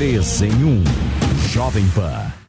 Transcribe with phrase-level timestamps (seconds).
[0.00, 0.84] 3 em 1.
[1.52, 2.39] Jovem Pan.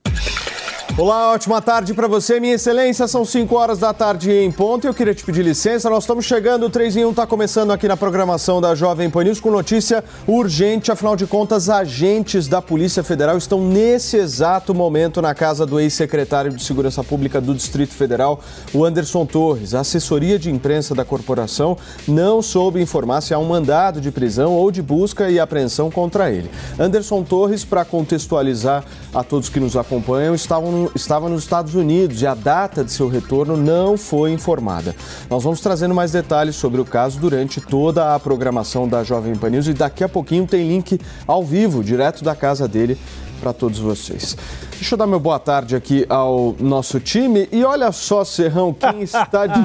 [0.98, 3.08] Olá, ótima tarde para você, minha excelência.
[3.08, 4.86] São 5 horas da tarde em ponto.
[4.86, 5.90] Eu queria te pedir licença.
[5.90, 9.24] Nós estamos chegando, o 3 em 1 está começando aqui na programação da Jovem Pan
[9.24, 10.92] News com notícia urgente.
[10.92, 16.52] Afinal de contas, agentes da Polícia Federal estão nesse exato momento na casa do ex-secretário
[16.52, 18.42] de Segurança Pública do Distrito Federal,
[18.74, 19.74] o Anderson Torres.
[19.74, 24.52] A assessoria de imprensa da corporação não soube informar se há um mandado de prisão
[24.52, 26.52] ou de busca e apreensão contra ele.
[26.78, 32.28] Anderson Torres, para contextualizar a todos que nos acompanham, estavam estava nos Estados Unidos e
[32.28, 34.96] a data de seu retorno não foi informada.
[35.30, 39.50] Nós vamos trazendo mais detalhes sobre o caso durante toda a programação da Jovem Pan
[39.50, 42.98] News e daqui a pouquinho tem link ao vivo, direto da casa dele,
[43.42, 44.38] para todos vocês.
[44.82, 47.48] Deixa eu dar meu boa tarde aqui ao nosso time.
[47.52, 49.64] E olha só, Serrão, quem está de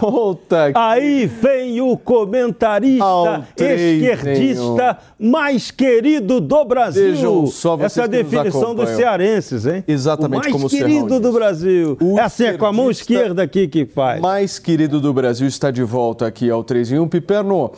[0.00, 0.78] volta aqui.
[0.78, 7.10] Aí vem o comentarista esquerdista mais querido do Brasil.
[7.10, 9.82] Vejam só vocês Essa é a definição dos cearenses, hein?
[9.88, 11.98] Exatamente o como o Mais querido do Brasil.
[12.00, 14.20] O é assim, é com a mão esquerda aqui que faz.
[14.20, 17.08] Mais querido do Brasil está de volta aqui ao 3 em 1.
[17.08, 17.72] Piperno,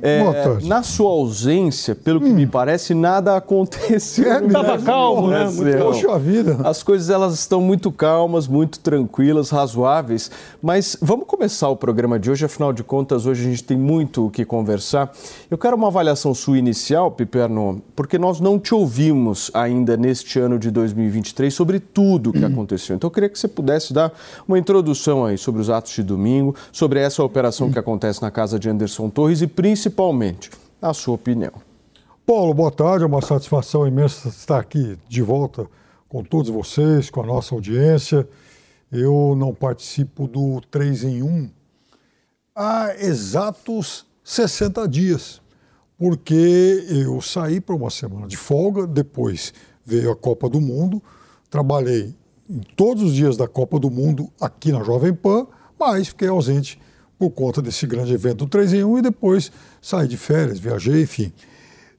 [0.00, 0.24] é,
[0.62, 2.34] na sua ausência, pelo que hum.
[2.34, 4.46] me parece, nada aconteceu.
[4.46, 5.44] Estava é, calmo, né?
[5.44, 6.29] Muito Poxa vida.
[6.64, 10.30] As coisas elas estão muito calmas, muito tranquilas, razoáveis,
[10.62, 14.26] mas vamos começar o programa de hoje, afinal de contas, hoje a gente tem muito
[14.26, 15.12] o que conversar.
[15.50, 20.58] Eu quero uma avaliação sua inicial, Piperno, porque nós não te ouvimos ainda neste ano
[20.58, 22.96] de 2023 sobre tudo o que aconteceu.
[22.96, 24.12] Então eu queria que você pudesse dar
[24.46, 28.58] uma introdução aí sobre os atos de domingo, sobre essa operação que acontece na casa
[28.58, 31.52] de Anderson Torres e principalmente a sua opinião.
[32.24, 33.02] Paulo, boa tarde.
[33.02, 35.66] É uma satisfação imensa estar aqui de volta
[36.10, 38.28] com todos vocês, com a nossa audiência.
[38.90, 41.50] Eu não participo do 3 em 1
[42.54, 45.40] há exatos 60 dias,
[45.96, 49.54] porque eu saí para uma semana de folga, depois
[49.86, 51.00] veio a Copa do Mundo,
[51.48, 52.12] trabalhei
[52.48, 55.46] em todos os dias da Copa do Mundo aqui na Jovem Pan,
[55.78, 56.80] mas fiquei ausente
[57.16, 61.02] por conta desse grande evento do 3 em 1 e depois saí de férias, viajei,
[61.02, 61.32] enfim.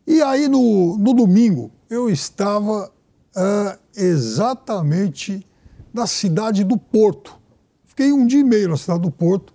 [0.06, 2.92] E aí no, no domingo eu estava
[3.36, 5.46] uh, exatamente
[5.94, 7.38] da cidade do Porto.
[7.86, 9.54] Fiquei um dia e meio na cidade do Porto.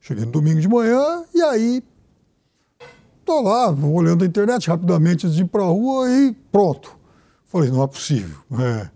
[0.00, 1.82] Cheguei no domingo de manhã e aí
[3.24, 6.96] tô lá, vou olhando a internet rapidamente antes de ir para a rua e pronto.
[7.44, 8.38] Falei, não é possível.
[8.58, 8.88] É,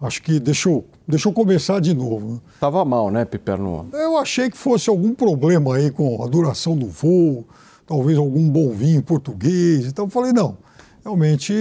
[0.00, 2.40] acho que deixa eu começar de novo.
[2.60, 3.88] Tava mal, né, Piperno?
[3.92, 7.44] Eu achei que fosse algum problema aí com a duração do voo,
[7.86, 9.86] talvez algum bom vinho português.
[9.86, 10.56] Então falei, não,
[11.04, 11.52] realmente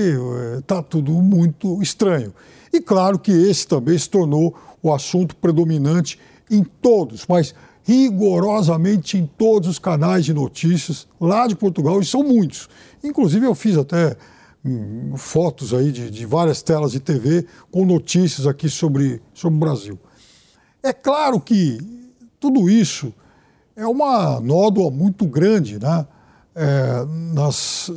[0.57, 2.33] está eh, tudo muito estranho.
[2.71, 6.19] E claro que esse também se tornou o assunto predominante
[6.49, 12.23] em todos, mas rigorosamente em todos os canais de notícias lá de Portugal, e são
[12.23, 12.69] muitos.
[13.03, 14.15] Inclusive eu fiz até
[14.63, 19.59] hum, fotos aí de, de, várias telas de TV com notícias aqui sobre, sobre o
[19.59, 19.99] Brasil.
[20.83, 21.79] É claro que
[22.39, 23.13] tudo isso
[23.75, 26.05] é uma nódoa muito grande, né?
[26.55, 27.89] É, nas,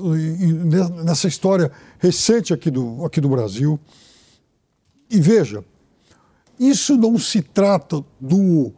[1.04, 3.78] nessa história recente aqui do, aqui do Brasil.
[5.10, 5.64] E veja,
[6.58, 8.72] isso não se trata do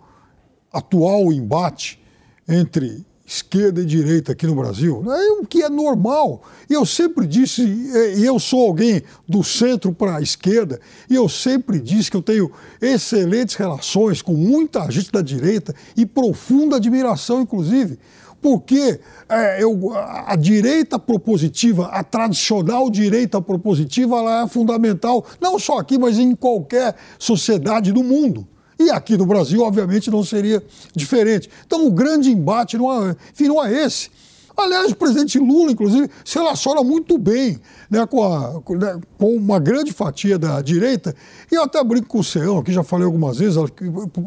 [0.73, 2.01] atual embate
[2.49, 6.43] entre esquerda e direita aqui no Brasil, é o que é normal.
[6.69, 11.81] Eu sempre disse, e eu sou alguém do centro para a esquerda, e eu sempre
[11.81, 12.51] disse que eu tenho
[12.83, 17.99] excelentes relações com muita gente da direita e profunda admiração, inclusive
[18.45, 25.79] porque é, eu, a direita propositiva, a tradicional direita propositiva, ela é fundamental, não só
[25.79, 28.47] aqui, mas em qualquer sociedade do mundo.
[28.79, 30.63] E aqui no Brasil, obviamente, não seria
[30.95, 31.49] diferente.
[31.67, 34.11] Então, o grande embate não é, enfim, não é esse.
[34.55, 37.59] Aliás, o presidente Lula, inclusive, se relaciona muito bem
[37.89, 41.15] né, com, a, né, com, uma grande fatia da direita.
[41.51, 43.57] E eu até brinco com o Ceão, que já falei algumas vezes,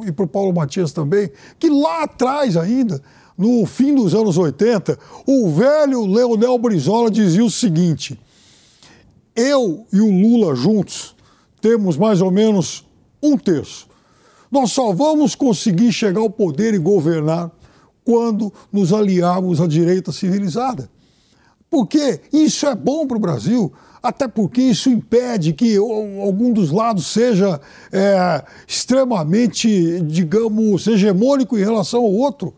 [0.08, 1.30] e para o Paulo Matias também,
[1.60, 3.00] que lá atrás ainda,
[3.38, 8.20] no fim dos anos 80, o velho Leonel Brizola dizia o seguinte:
[9.36, 11.16] eu e o Lula juntos
[11.62, 12.86] temos mais ou menos
[13.22, 13.88] um terço.
[14.50, 17.52] Nós só vamos conseguir chegar ao poder e governar
[18.04, 20.90] quando nos aliarmos à direita civilizada.
[21.70, 27.08] Porque isso é bom para o Brasil, até porque isso impede que algum dos lados
[27.08, 27.60] seja
[27.92, 32.56] é, extremamente, digamos, hegemônico em relação ao outro.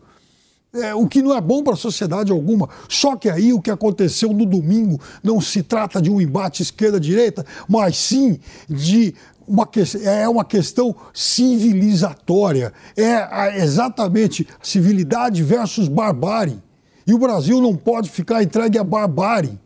[0.72, 2.68] É, o que não é bom para a sociedade alguma.
[2.88, 7.44] Só que aí o que aconteceu no domingo não se trata de um embate esquerda-direita,
[7.68, 8.38] mas sim
[8.68, 9.14] de
[9.48, 9.68] uma,
[10.04, 12.72] é uma questão civilizatória.
[12.96, 16.62] É exatamente civilidade versus barbárie.
[17.04, 19.58] E o Brasil não pode ficar entregue à barbárie.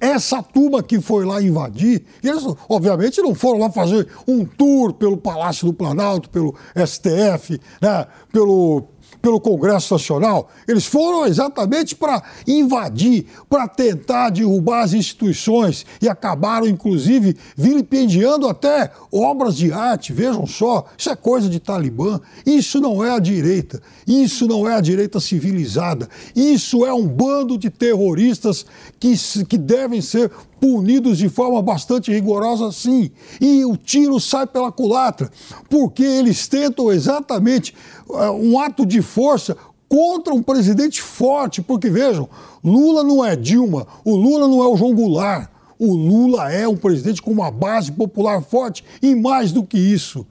[0.00, 5.16] Essa turma que foi lá invadir, eles obviamente não foram lá fazer um tour pelo
[5.16, 8.84] Palácio do Planalto, pelo STF, né, pelo,
[9.24, 16.68] pelo Congresso Nacional, eles foram exatamente para invadir, para tentar derrubar as instituições e acabaram,
[16.68, 20.12] inclusive, vilipendiando até obras de arte.
[20.12, 22.20] Vejam só, isso é coisa de Talibã.
[22.44, 23.80] Isso não é a direita.
[24.06, 26.06] Isso não é a direita civilizada.
[26.36, 28.66] Isso é um bando de terroristas
[29.00, 29.14] que,
[29.48, 30.30] que devem ser
[30.64, 33.10] punidos de forma bastante rigorosa, sim.
[33.38, 35.30] E o tiro sai pela culatra,
[35.68, 37.74] porque eles tentam exatamente
[38.08, 39.54] uh, um ato de força
[39.86, 42.26] contra um presidente forte, porque vejam,
[42.64, 45.50] Lula não é Dilma, o Lula não é o João Goulart.
[45.78, 50.26] O Lula é um presidente com uma base popular forte e mais do que isso,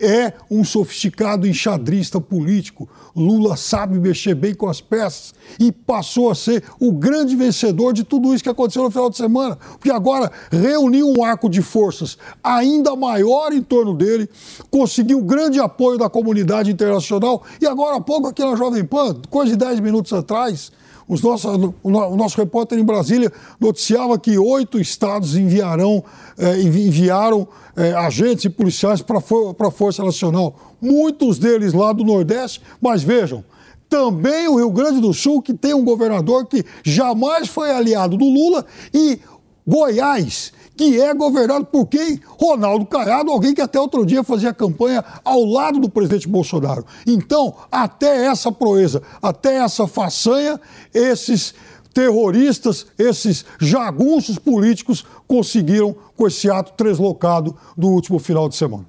[0.00, 2.88] é um sofisticado enxadrista político.
[3.14, 8.04] Lula sabe mexer bem com as peças e passou a ser o grande vencedor de
[8.04, 12.18] tudo isso que aconteceu no final de semana, porque agora reuniu um arco de forças
[12.44, 14.28] ainda maior em torno dele,
[14.70, 19.52] conseguiu grande apoio da comunidade internacional e agora há pouco aqui na Jovem Pan, coisa
[19.52, 20.70] de 10 minutos atrás,
[21.08, 21.50] os nossos,
[21.82, 26.02] o nosso repórter em Brasília noticiava que oito estados enviarão,
[26.36, 30.74] eh, enviaram eh, agentes e policiais para a Força Nacional.
[30.80, 33.44] Muitos deles lá do Nordeste, mas vejam,
[33.88, 38.24] também o Rio Grande do Sul, que tem um governador que jamais foi aliado do
[38.24, 39.20] Lula, e
[39.66, 42.20] Goiás, que é governado por quem?
[42.38, 46.84] Ronaldo Caiado, alguém que até outro dia fazia campanha ao lado do presidente Bolsonaro.
[47.06, 50.60] Então, até essa proeza, até essa façanha,
[50.92, 51.54] esses
[51.94, 58.84] terroristas, esses jagunços políticos conseguiram com esse ato translocado do último final de semana.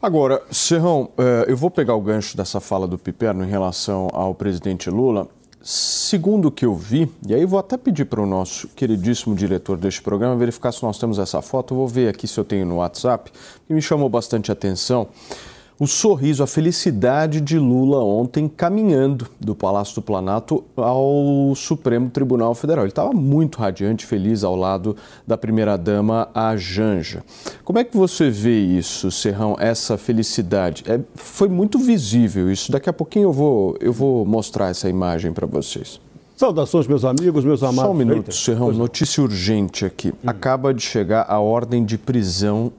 [0.00, 4.34] Agora, Serrão, eh, eu vou pegar o gancho dessa fala do Piperno em relação ao
[4.34, 5.28] presidente Lula
[5.70, 9.76] Segundo o que eu vi, e aí vou até pedir para o nosso queridíssimo diretor
[9.76, 11.74] deste programa verificar se nós temos essa foto.
[11.74, 13.30] Vou ver aqui se eu tenho no WhatsApp,
[13.66, 15.08] que me chamou bastante atenção
[15.78, 22.52] o sorriso, a felicidade de Lula ontem caminhando do Palácio do Planalto ao Supremo Tribunal
[22.54, 22.84] Federal.
[22.84, 24.96] Ele estava muito radiante, feliz ao lado
[25.26, 27.22] da primeira-dama, a Janja.
[27.64, 30.82] Como é que você vê isso, Serrão, essa felicidade?
[30.86, 32.72] É, foi muito visível isso.
[32.72, 36.00] Daqui a pouquinho eu vou, eu vou mostrar essa imagem para vocês.
[36.36, 37.82] Saudações, meus amigos, meus amados.
[37.82, 40.10] Só um minuto, Serrão, notícia urgente aqui.
[40.10, 40.28] Hum.
[40.28, 42.72] Acaba de chegar a ordem de prisão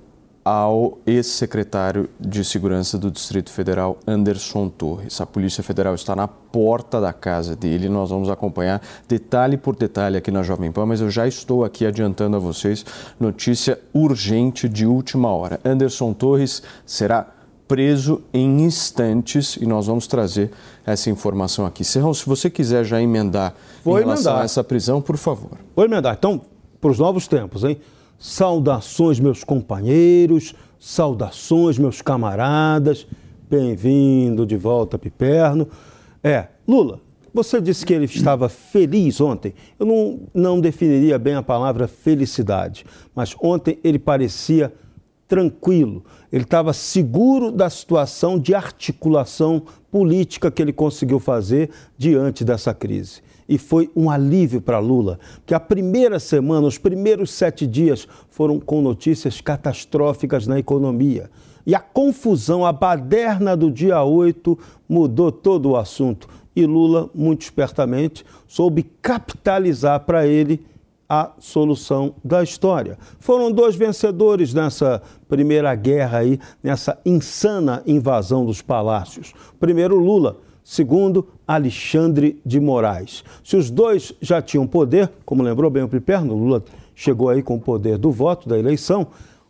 [0.44, 5.20] ao ex-secretário de Segurança do Distrito Federal, Anderson Torres.
[5.20, 7.90] A Polícia Federal está na porta da casa dele.
[7.90, 11.86] Nós vamos acompanhar detalhe por detalhe aqui na Jovem Pan, mas eu já estou aqui
[11.86, 12.86] adiantando a vocês
[13.20, 15.60] notícia urgente de última hora.
[15.64, 17.28] Anderson Torres será
[17.68, 20.52] preso em instantes e nós vamos trazer
[20.84, 21.84] essa informação aqui.
[21.84, 23.54] Serrão, se você quiser já emendar
[23.84, 24.42] Vou em relação emendar.
[24.42, 25.60] a essa prisão, por favor.
[25.76, 26.16] Vou emendar.
[26.18, 26.42] Então,
[26.81, 27.80] para os novos tempos, hein?
[28.19, 33.07] Saudações, meus companheiros, saudações, meus camaradas.
[33.49, 35.69] Bem-vindo de volta, Piperno.
[36.21, 36.99] É, Lula,
[37.33, 39.54] você disse que ele estava feliz ontem.
[39.80, 42.85] Eu não, não definiria bem a palavra felicidade,
[43.16, 44.73] mas ontem ele parecia
[45.26, 46.04] tranquilo.
[46.30, 53.21] Ele estava seguro da situação de articulação política que ele conseguiu fazer diante dessa crise
[53.50, 58.60] e foi um alívio para Lula, que a primeira semana, os primeiros sete dias foram
[58.60, 61.32] com notícias catastróficas na economia.
[61.66, 66.30] E a confusão, a baderna do dia 8 mudou todo o assunto.
[66.56, 70.64] E Lula, muito espertamente, soube capitalizar para ele
[71.08, 73.00] a solução da história.
[73.20, 79.34] Foram dois vencedores nessa primeira guerra aí, nessa insana invasão dos palácios.
[79.60, 80.38] Primeiro Lula,
[80.69, 83.23] segundo Alexandre de Moraes.
[83.44, 87.56] Se os dois já tinham poder, como lembrou bem o Piperno, Lula chegou aí com
[87.56, 89.07] o poder do voto, da eleição,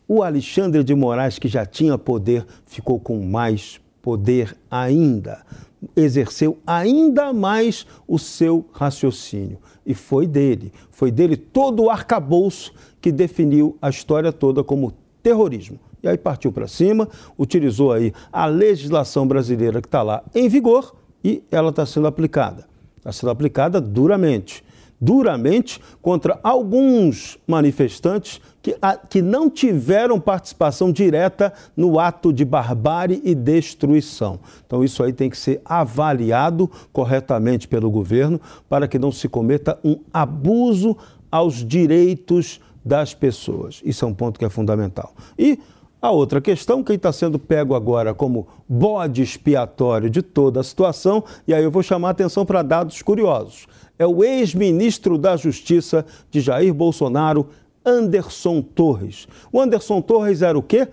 [0.08, 5.46] o Alexandre de Moraes, que já tinha poder, ficou com mais poder ainda.
[5.94, 9.58] Exerceu ainda mais o seu raciocínio.
[9.86, 12.72] E foi dele, foi dele todo o arcabouço
[13.02, 15.82] que definiu a história toda como terrorismo.
[16.02, 20.98] E aí partiu para cima, utilizou aí a legislação brasileira que está lá em vigor
[21.24, 22.68] E ela está sendo aplicada.
[22.98, 24.64] Está sendo aplicada duramente
[25.00, 33.22] duramente contra alguns manifestantes que, a, que não tiveram participação direta no ato de barbárie
[33.24, 34.40] e destruição.
[34.66, 39.80] Então, isso aí tem que ser avaliado corretamente pelo governo para que não se cometa
[39.84, 40.98] um abuso
[41.32, 43.82] aos direitos das pessoas.
[43.86, 45.14] Isso é um ponto que é fundamental.
[45.38, 45.60] E
[46.02, 51.24] a outra questão, quem está sendo pego agora como bode expiatório de toda a situação,
[51.48, 56.06] e aí eu vou chamar a atenção para dados curiosos, é o ex-ministro da Justiça
[56.32, 57.50] de Jair Bolsonaro,
[57.86, 59.28] Anderson Torres.
[59.52, 60.88] O Anderson Torres era o quê?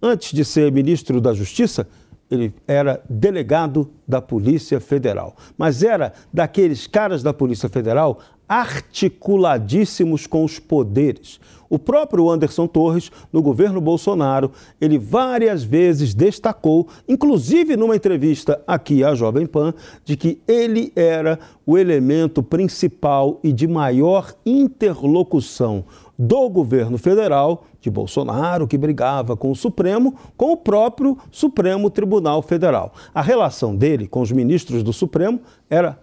[0.00, 1.86] Antes de ser ministro da Justiça,
[2.30, 5.36] ele era delegado da Polícia Federal.
[5.56, 11.38] Mas era daqueles caras da Polícia Federal articuladíssimos com os poderes.
[11.70, 19.04] O próprio Anderson Torres, no governo Bolsonaro, ele várias vezes destacou, inclusive numa entrevista aqui
[19.04, 25.84] à Jovem Pan, de que ele era o elemento principal e de maior interlocução
[26.18, 32.42] do governo federal, de Bolsonaro, que brigava com o Supremo, com o próprio Supremo Tribunal
[32.42, 32.92] Federal.
[33.14, 35.98] A relação dele com os ministros do Supremo era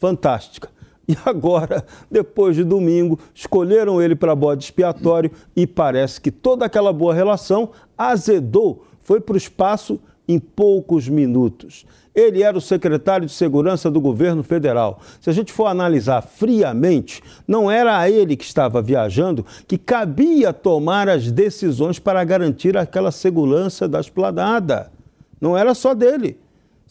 [0.00, 0.68] fantástica.
[1.08, 6.92] E agora, depois de domingo, escolheram ele para bode expiatório e parece que toda aquela
[6.92, 11.84] boa relação azedou, foi para o espaço em poucos minutos.
[12.14, 15.00] Ele era o secretário de Segurança do governo federal.
[15.20, 20.52] Se a gente for analisar friamente, não era a ele que estava viajando que cabia
[20.52, 24.92] tomar as decisões para garantir aquela segurança da esplanada.
[25.40, 26.38] Não era só dele.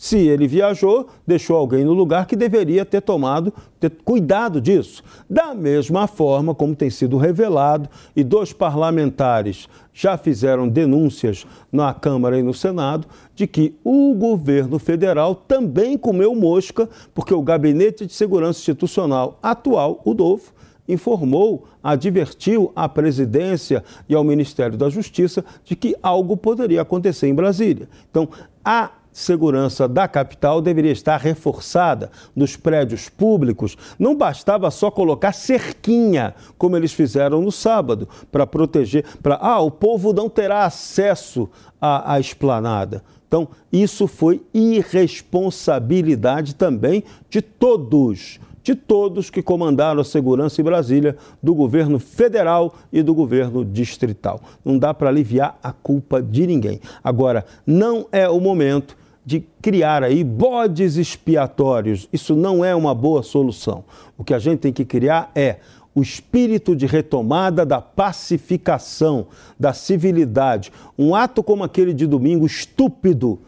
[0.02, 5.04] Se ele viajou, deixou alguém no lugar que deveria ter tomado, ter cuidado disso.
[5.30, 12.40] Da mesma forma como tem sido revelado, e dois parlamentares já fizeram denúncias na Câmara
[12.40, 13.06] e no Senado,
[13.36, 20.02] de que o governo federal também comeu mosca, porque o Gabinete de Segurança Institucional atual,
[20.04, 20.52] o DOFO,
[20.90, 27.36] informou, advertiu à presidência e ao Ministério da Justiça de que algo poderia acontecer em
[27.36, 27.88] Brasília.
[28.10, 28.28] Então,
[28.66, 33.76] a segurança da capital deveria estar reforçada nos prédios públicos.
[34.00, 39.72] Não bastava só colocar cerquinha, como eles fizeram no sábado, para proteger, para ah, o
[39.72, 41.50] povo não terá acesso
[41.80, 43.04] à, à esplanada.
[43.28, 51.18] Então, isso foi irresponsabilidade também de todos de todos que comandaram a segurança em Brasília,
[51.42, 54.42] do governo federal e do governo distrital.
[54.64, 56.80] Não dá para aliviar a culpa de ninguém.
[57.04, 62.08] Agora, não é o momento de criar aí bodes expiatórios.
[62.12, 63.84] Isso não é uma boa solução.
[64.18, 65.58] O que a gente tem que criar é
[65.94, 69.28] o espírito de retomada da pacificação,
[69.60, 70.72] da civilidade.
[70.98, 73.40] Um ato como aquele de domingo, estúpido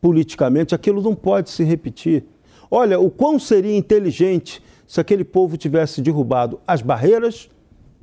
[0.00, 2.24] politicamente, aquilo não pode se repetir.
[2.70, 7.48] Olha, o quão seria inteligente se aquele povo tivesse derrubado as barreiras,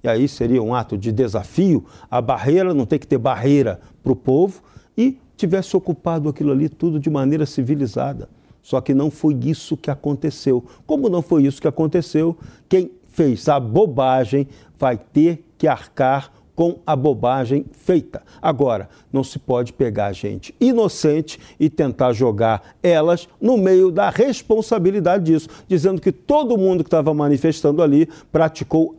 [0.03, 4.11] e aí seria um ato de desafio, a barreira, não tem que ter barreira para
[4.11, 4.61] o povo,
[4.95, 8.29] e tivesse ocupado aquilo ali tudo de maneira civilizada.
[8.61, 10.63] Só que não foi isso que aconteceu.
[10.87, 12.35] Como não foi isso que aconteceu,
[12.67, 18.23] quem fez a bobagem vai ter que arcar com a bobagem feita.
[18.41, 25.25] Agora, não se pode pegar gente inocente e tentar jogar elas no meio da responsabilidade
[25.25, 28.95] disso, dizendo que todo mundo que estava manifestando ali praticou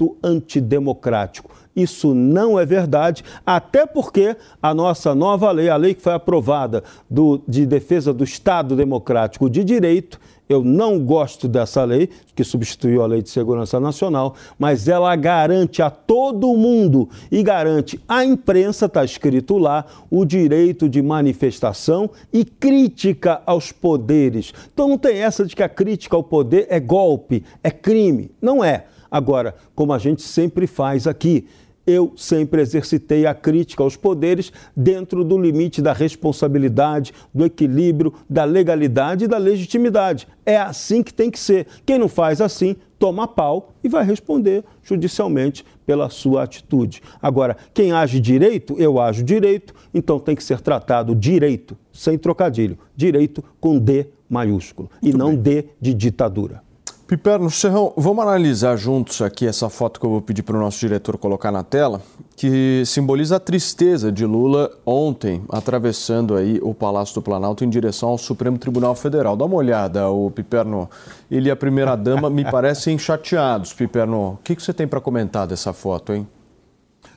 [0.00, 1.50] ato antidemocrático.
[1.76, 6.82] Isso não é verdade, até porque a nossa nova lei, a lei que foi aprovada
[7.08, 13.04] do, de defesa do Estado Democrático de Direito, eu não gosto dessa lei, que substituiu
[13.04, 18.86] a Lei de Segurança Nacional, mas ela garante a todo mundo e garante à imprensa,
[18.86, 24.52] está escrito lá, o direito de manifestação e crítica aos poderes.
[24.74, 28.32] Então não tem essa de que a crítica ao poder é golpe, é crime.
[28.42, 28.86] Não é.
[29.10, 31.46] Agora, como a gente sempre faz aqui,
[31.86, 38.44] eu sempre exercitei a crítica aos poderes dentro do limite da responsabilidade, do equilíbrio, da
[38.44, 40.28] legalidade e da legitimidade.
[40.44, 41.66] É assim que tem que ser.
[41.84, 47.02] Quem não faz assim, toma pau e vai responder judicialmente pela sua atitude.
[47.20, 52.78] Agora, quem age direito, eu ajo direito, então tem que ser tratado direito, sem trocadilho.
[52.94, 55.62] Direito com D maiúsculo Muito e não bem.
[55.62, 56.62] D de ditadura.
[57.10, 60.78] Piperno Serrão, vamos analisar juntos aqui essa foto que eu vou pedir para o nosso
[60.78, 62.00] diretor colocar na tela,
[62.36, 68.10] que simboliza a tristeza de Lula ontem, atravessando aí o Palácio do Planalto em direção
[68.10, 69.36] ao Supremo Tribunal Federal.
[69.36, 70.88] Dá uma olhada, o Piperno.
[71.28, 74.34] Ele e a primeira-dama me parecem chateados, Piperno.
[74.34, 76.28] O que, que você tem para comentar dessa foto, hein?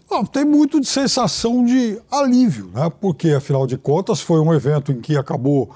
[0.09, 2.91] Não, tem muito de sensação de alívio, né?
[2.99, 5.69] porque, afinal de contas, foi um evento em que acabou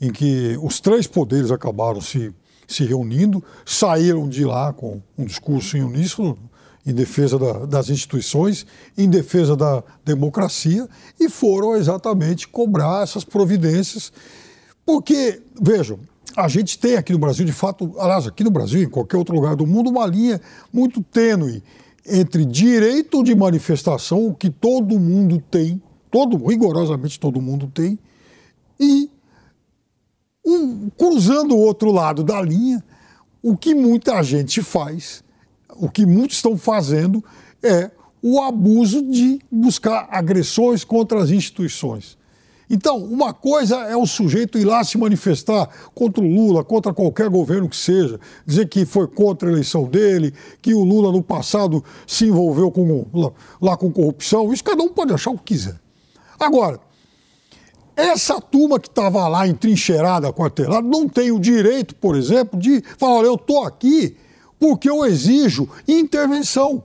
[0.00, 2.32] em que os três poderes acabaram se,
[2.66, 6.38] se reunindo, saíram de lá com um discurso em uníssono,
[6.86, 8.66] em defesa da, das instituições,
[8.96, 14.12] em defesa da democracia, e foram exatamente cobrar essas providências.
[14.84, 15.98] Porque, vejam,
[16.36, 19.34] a gente tem aqui no Brasil, de fato, aliás, aqui no Brasil, em qualquer outro
[19.34, 20.40] lugar do mundo, uma linha
[20.72, 21.62] muito tênue
[22.06, 25.80] entre direito de manifestação, que todo mundo tem,
[26.10, 27.98] todo, rigorosamente todo mundo tem,
[28.78, 29.10] e
[30.44, 32.82] um, cruzando o outro lado da linha,
[33.42, 35.22] o que muita gente faz,
[35.76, 37.24] o que muitos estão fazendo
[37.62, 37.90] é
[38.22, 42.16] o abuso de buscar agressões contra as instituições.
[42.68, 47.28] Então, uma coisa é o sujeito ir lá se manifestar contra o Lula, contra qualquer
[47.28, 50.32] governo que seja, dizer que foi contra a eleição dele,
[50.62, 53.06] que o Lula no passado se envolveu com,
[53.60, 54.52] lá com corrupção.
[54.52, 55.78] Isso cada um pode achar o que quiser.
[56.40, 56.80] Agora,
[57.96, 63.16] essa turma que estava lá entrincheirada, quartelada, não tem o direito, por exemplo, de falar:
[63.16, 64.16] olha, eu estou aqui
[64.58, 66.82] porque eu exijo intervenção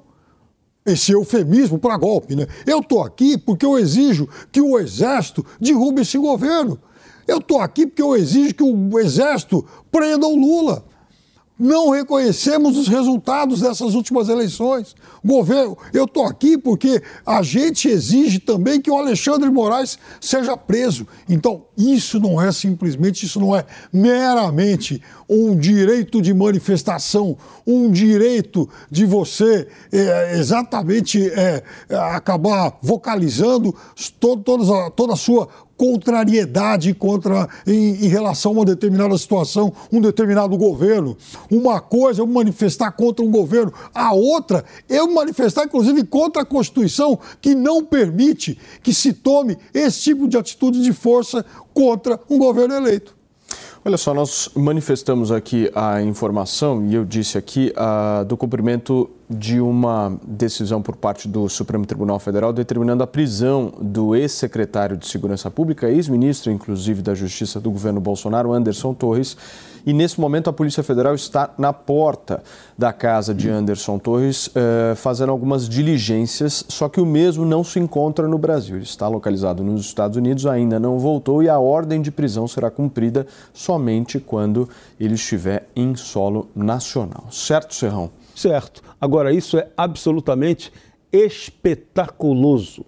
[0.85, 2.47] esse eufemismo para golpe, né?
[2.65, 6.79] Eu estou aqui porque eu exijo que o Exército derrube esse governo.
[7.27, 10.83] Eu estou aqui porque eu exijo que o Exército prenda o Lula
[11.59, 14.95] não reconhecemos os resultados dessas últimas eleições.
[15.23, 21.05] Governo, eu estou aqui porque a gente exige também que o Alexandre Moraes seja preso.
[21.27, 27.37] Então, isso não é simplesmente, isso não é meramente um direito de manifestação,
[27.67, 33.75] um direito de você é, exatamente é, acabar vocalizando
[34.19, 35.49] todo, toda, toda a sua
[35.79, 41.17] contrariedade contra em, em, relação a uma determinada situação, um determinado governo.
[41.49, 46.41] Uma coisa é eu manifestar contra um governo, a outra é eu manifestar, inclusive, contra
[46.41, 52.19] a Constituição, que não permite que se tome esse tipo de atitude de força contra
[52.29, 53.18] um governo eleito.
[53.83, 59.61] Olha só, nós manifestamos aqui a informação, e eu disse aqui, uh, do cumprimento de
[59.61, 65.49] uma decisão por parte do Supremo Tribunal Federal determinando a prisão do ex-secretário de Segurança
[65.49, 69.37] Pública, ex-ministro, inclusive, da Justiça do governo Bolsonaro, Anderson Torres,
[69.89, 72.43] e nesse momento a Polícia Federal está na porta
[72.77, 77.79] da casa de Anderson Torres eh, fazendo algumas diligências, só que o mesmo não se
[77.79, 78.75] encontra no Brasil.
[78.75, 82.69] Ele está localizado nos Estados Unidos, ainda não voltou e a ordem de prisão será
[82.69, 87.25] cumprida somente quando ele estiver em solo nacional.
[87.31, 88.11] Certo, Serrão?
[88.35, 88.83] Certo.
[89.01, 90.71] Agora, isso é absolutamente
[91.11, 92.85] espetaculoso.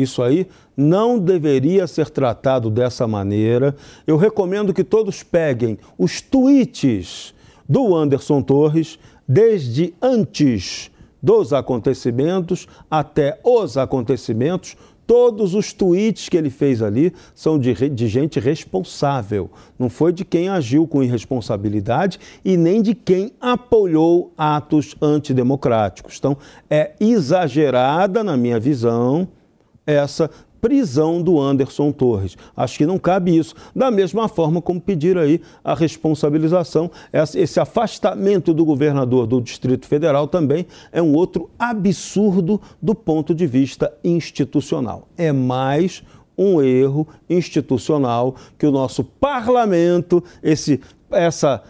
[0.00, 3.74] Isso aí não deveria ser tratado dessa maneira.
[4.06, 7.34] Eu recomendo que todos peguem os tweets
[7.68, 10.90] do Anderson Torres desde antes
[11.22, 14.76] dos acontecimentos até os acontecimentos.
[15.06, 19.50] Todos os tweets que ele fez ali são de, de, gente responsável.
[19.76, 26.16] Não foi de quem agiu com irresponsabilidade e nem de quem apoiou atos antidemocráticos.
[26.16, 26.36] Então,
[26.68, 29.26] é exagerada, na minha visão,
[29.92, 32.36] essa prisão do Anderson Torres.
[32.56, 33.54] Acho que não cabe isso.
[33.74, 36.90] Da mesma forma como pedir aí a responsabilização,
[37.34, 43.46] esse afastamento do governador do Distrito Federal também é um outro absurdo do ponto de
[43.46, 45.08] vista institucional.
[45.16, 46.02] É mais
[46.36, 51.62] um erro institucional que o nosso parlamento, esse essa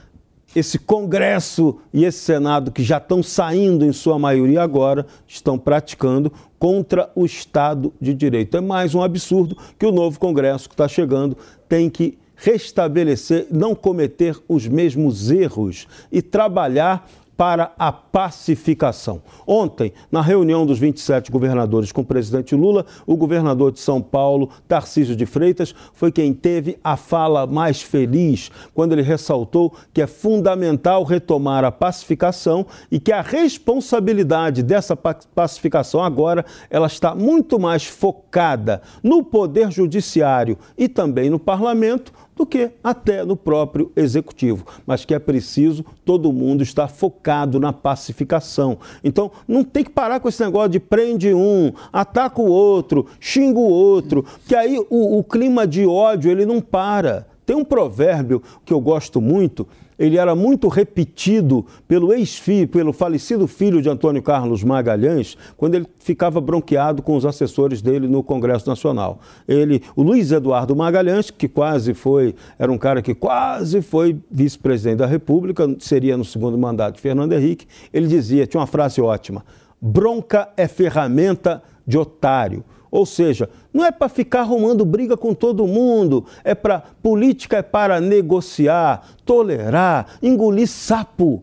[0.55, 6.33] esse Congresso e esse Senado, que já estão saindo em sua maioria agora, estão praticando
[6.61, 8.55] contra o Estado de Direito.
[8.55, 13.75] É mais um absurdo que o novo Congresso que está chegando tem que restabelecer, não
[13.75, 19.23] cometer os mesmos erros e trabalhar para a pacificação.
[19.47, 24.51] Ontem, na reunião dos 27 governadores com o presidente Lula, o governador de São Paulo,
[24.69, 30.07] Tarcísio de Freitas, foi quem teve a fala mais feliz quando ele ressaltou que é
[30.07, 37.87] fundamental retomar a pacificação e que a responsabilidade dessa pacificação agora ela está muito mais
[37.87, 45.05] focada no poder judiciário e também no parlamento do que até no próprio executivo, mas
[45.05, 48.79] que é preciso todo mundo estar focado na pacificação.
[49.05, 53.59] Então, não tem que parar com esse negócio de prende um, ataca o outro, xinga
[53.59, 57.27] o outro, que aí o, o clima de ódio ele não para.
[57.45, 59.67] Tem um provérbio que eu gosto muito,
[60.01, 65.87] ele era muito repetido pelo ex-filho, pelo falecido filho de Antônio Carlos Magalhães, quando ele
[65.99, 69.21] ficava bronqueado com os assessores dele no Congresso Nacional.
[69.47, 74.97] Ele, o Luiz Eduardo Magalhães, que quase foi, era um cara que quase foi vice-presidente
[74.97, 79.45] da República, seria no segundo mandato de Fernando Henrique, ele dizia, tinha uma frase ótima:
[79.79, 82.65] bronca é ferramenta de otário.
[82.91, 87.63] Ou seja, não é para ficar arrumando briga com todo mundo, é para política é
[87.63, 91.43] para negociar, tolerar, engolir sapo.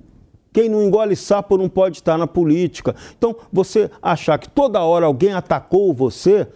[0.51, 2.95] Quem não engole sapo não pode estar na política.
[3.17, 6.47] Então, você achar que toda hora alguém atacou você,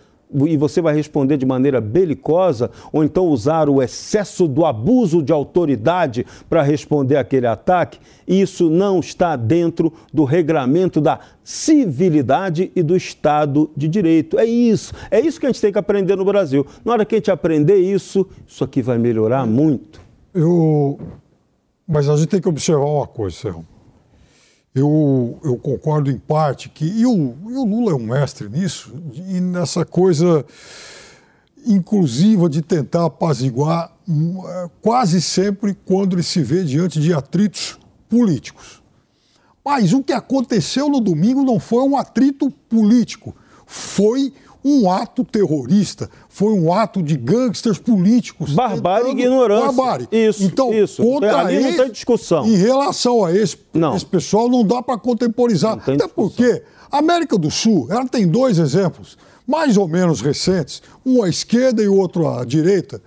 [0.47, 5.31] e você vai responder de maneira belicosa, ou então usar o excesso do abuso de
[5.31, 12.95] autoridade para responder aquele ataque, isso não está dentro do regramento da civilidade e do
[12.95, 14.39] Estado de Direito.
[14.39, 16.65] É isso, é isso que a gente tem que aprender no Brasil.
[16.85, 20.01] Na hora que a gente aprender isso, isso aqui vai melhorar muito.
[20.33, 20.99] Eu...
[21.87, 23.70] Mas a gente tem que observar uma coisa, Serrão.
[24.73, 26.85] Eu, eu concordo em parte que.
[26.85, 30.45] E o, e o Lula é um mestre nisso, e nessa coisa
[31.65, 37.77] inclusiva de tentar apaziguar hum, é, quase sempre quando ele se vê diante de atritos
[38.09, 38.81] políticos.
[39.63, 46.09] Mas o que aconteceu no domingo não foi um atrito político, foi um ato terrorista,
[46.29, 48.53] foi um ato de gangsters políticos.
[48.53, 49.71] Barbárie e ignorância.
[49.71, 50.07] Barbárie.
[50.11, 51.01] Isso, então, isso.
[51.03, 52.45] Contra Ali não tem discussão.
[52.45, 53.95] Em relação a esse, não.
[53.95, 55.73] esse pessoal, não dá para contemporizar.
[55.73, 56.09] Até discussão.
[56.15, 61.29] porque a América do Sul, ela tem dois exemplos, mais ou menos recentes, um à
[61.29, 63.01] esquerda e outro à direita,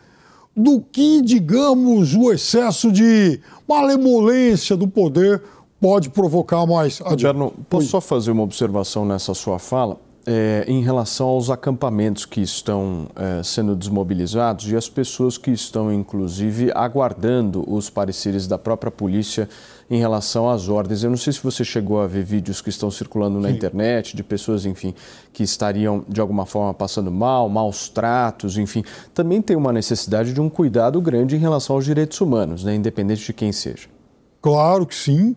[0.57, 5.43] do que, digamos, o excesso de malemolência do poder
[5.81, 7.53] pode provocar mais adiante.
[7.69, 9.99] posso só fazer uma observação nessa sua fala?
[10.27, 15.93] É, em relação aos acampamentos que estão é, sendo desmobilizados e as pessoas que estão,
[15.93, 19.49] inclusive, aguardando os pareceres da própria polícia
[19.91, 21.03] em relação às ordens.
[21.03, 23.55] Eu não sei se você chegou a ver vídeos que estão circulando na Sim.
[23.55, 24.95] internet de pessoas, enfim,
[25.33, 28.83] que estariam de alguma forma passando mal, maus tratos, enfim.
[29.13, 33.27] Também tem uma necessidade de um cuidado grande em relação aos direitos humanos, né, independente
[33.27, 33.89] de quem seja.
[34.41, 35.37] Claro que sim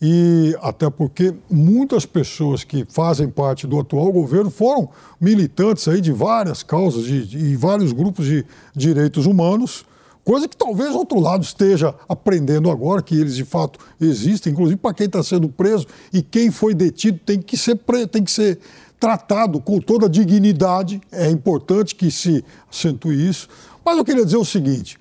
[0.00, 4.88] e até porque muitas pessoas que fazem parte do atual governo foram
[5.20, 9.86] militantes aí de várias causas de, e vários grupos de direitos humanos,
[10.22, 14.76] coisa que talvez o outro lado esteja aprendendo agora, que eles de fato existem, inclusive
[14.76, 17.78] para quem está sendo preso e quem foi detido tem que ser,
[18.10, 18.58] tem que ser
[19.00, 23.48] tratado com toda a dignidade, é importante que se acentue isso.
[23.84, 24.98] Mas eu queria dizer o seguinte,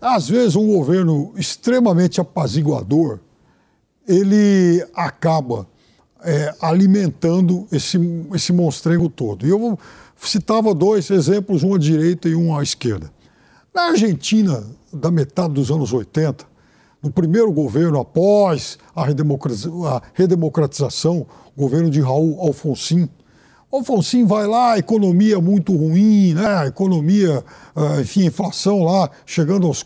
[0.00, 3.20] às vezes um governo extremamente apaziguador,
[4.06, 5.66] ele acaba
[6.22, 7.98] é, alimentando esse,
[8.34, 9.46] esse monstrengo todo.
[9.46, 9.78] E eu
[10.16, 13.10] citava dois exemplos, um à direita e um à esquerda.
[13.74, 16.44] Na Argentina, da metade dos anos 80,
[17.02, 23.08] no primeiro governo após a, a redemocratização, governo de Raul Alfonsin,
[23.70, 26.66] Alfonsin vai lá, economia muito ruim, né?
[26.66, 29.84] economia, ah, enfim, inflação lá chegando aos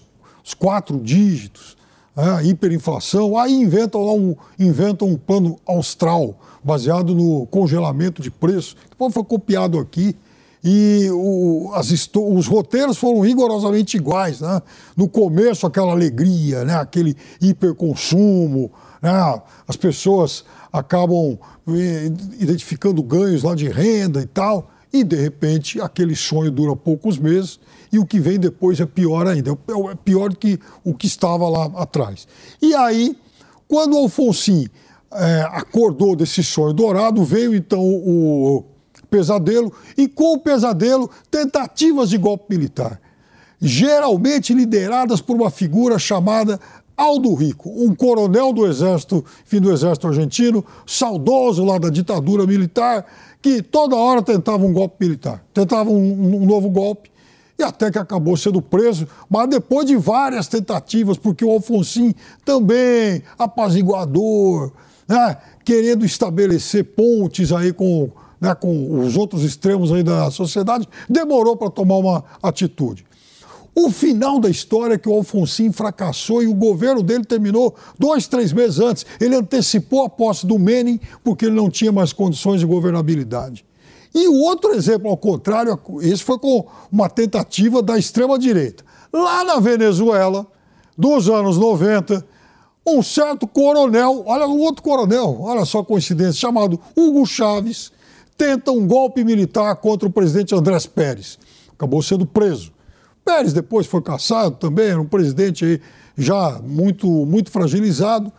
[0.59, 1.77] quatro dígitos
[2.17, 8.77] é, hiperinflação, aí inventam lá um, inventam um plano austral, baseado no congelamento de preço,
[8.77, 10.17] que foi copiado aqui.
[10.63, 14.41] E o, as, os roteiros foram rigorosamente iguais.
[14.41, 14.61] Né?
[14.95, 16.75] No começo, aquela alegria, né?
[16.75, 18.71] aquele hiperconsumo,
[19.01, 19.41] né?
[19.67, 26.17] as pessoas acabam eh, identificando ganhos lá de renda e tal, e de repente aquele
[26.17, 27.61] sonho dura poucos meses
[27.93, 31.07] e o que vem depois é pior ainda, é, é pior do que o que
[31.07, 32.27] estava lá atrás.
[32.63, 33.17] E aí,
[33.67, 34.69] quando o Alfonsin
[35.13, 38.65] é, acordou desse sonho dourado, veio então o
[39.11, 43.01] pesadelo, e com o pesadelo, tentativas de golpe militar,
[43.61, 46.61] geralmente lideradas por uma figura chamada
[46.97, 53.07] Aldo Rico, um coronel do exército, fim do exército argentino, saudoso lá da ditadura militar,
[53.43, 57.11] que toda hora tentava um golpe militar, tentava um, um novo golpe
[57.59, 63.23] e até que acabou sendo preso, mas depois de várias tentativas, porque o Alfonsin também,
[63.39, 64.73] apaziguador,
[65.07, 71.57] né, querendo estabelecer pontes aí com, né, com os outros extremos aí da sociedade, demorou
[71.57, 73.05] para tomar uma atitude.
[73.75, 78.27] O final da história é que o Alfonsin fracassou e o governo dele terminou dois,
[78.27, 79.07] três meses antes.
[79.21, 83.65] Ele antecipou a posse do Menem porque ele não tinha mais condições de governabilidade.
[84.13, 88.85] E o outro exemplo, ao contrário, esse foi com uma tentativa da extrema-direita.
[89.13, 90.47] Lá na Venezuela,
[90.99, 92.27] dos anos 90,
[92.87, 97.93] um certo coronel, olha um outro coronel, olha só a coincidência, chamado Hugo Chávez,
[98.37, 101.39] tenta um golpe militar contra o presidente Andrés Pérez.
[101.73, 102.73] Acabou sendo preso.
[103.31, 105.81] Pérez depois foi caçado também, era um presidente aí
[106.19, 108.33] já muito, muito fragilizado.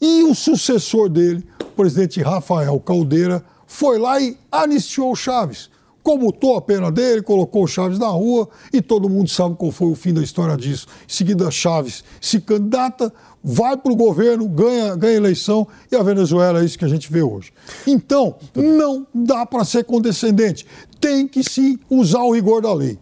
[0.00, 5.68] E o sucessor dele, o presidente Rafael Caldeira, foi lá e anistiou o Chaves.
[6.02, 9.88] Comutou a pena dele, colocou o Chaves na rua e todo mundo sabe qual foi
[9.88, 10.86] o fim da história disso.
[11.06, 13.12] Em seguida, Chaves se candidata,
[13.44, 17.12] vai para o governo, ganha, ganha eleição, e a Venezuela é isso que a gente
[17.12, 17.52] vê hoje.
[17.86, 20.66] Então, não dá para ser condescendente.
[20.98, 22.98] Tem que se usar o rigor da lei.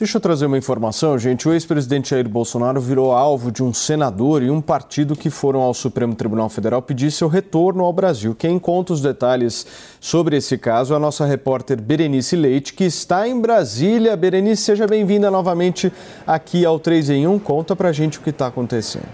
[0.00, 1.46] Deixa eu trazer uma informação, gente.
[1.46, 5.74] O ex-presidente Jair Bolsonaro virou alvo de um senador e um partido que foram ao
[5.74, 8.34] Supremo Tribunal Federal pedir seu retorno ao Brasil.
[8.34, 9.66] Quem conta os detalhes
[10.00, 14.16] sobre esse caso é a nossa repórter Berenice Leite, que está em Brasília.
[14.16, 15.92] Berenice, seja bem-vinda novamente
[16.26, 17.38] aqui ao 3 em 1.
[17.38, 19.04] Conta pra gente o que está acontecendo.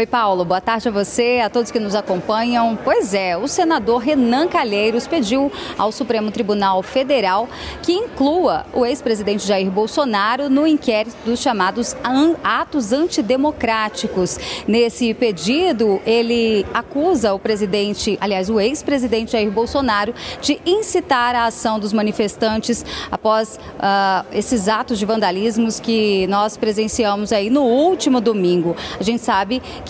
[0.00, 0.46] Oi, Paulo.
[0.46, 2.74] Boa tarde a você, a todos que nos acompanham.
[2.82, 7.46] Pois é, o senador Renan Calheiros pediu ao Supremo Tribunal Federal
[7.82, 11.94] que inclua o ex-presidente Jair Bolsonaro no inquérito dos chamados
[12.42, 14.38] atos antidemocráticos.
[14.66, 21.78] Nesse pedido, ele acusa o presidente, aliás, o ex-presidente Jair Bolsonaro, de incitar a ação
[21.78, 28.74] dos manifestantes após uh, esses atos de vandalismos que nós presenciamos aí no último domingo.
[28.98, 29.60] A gente sabe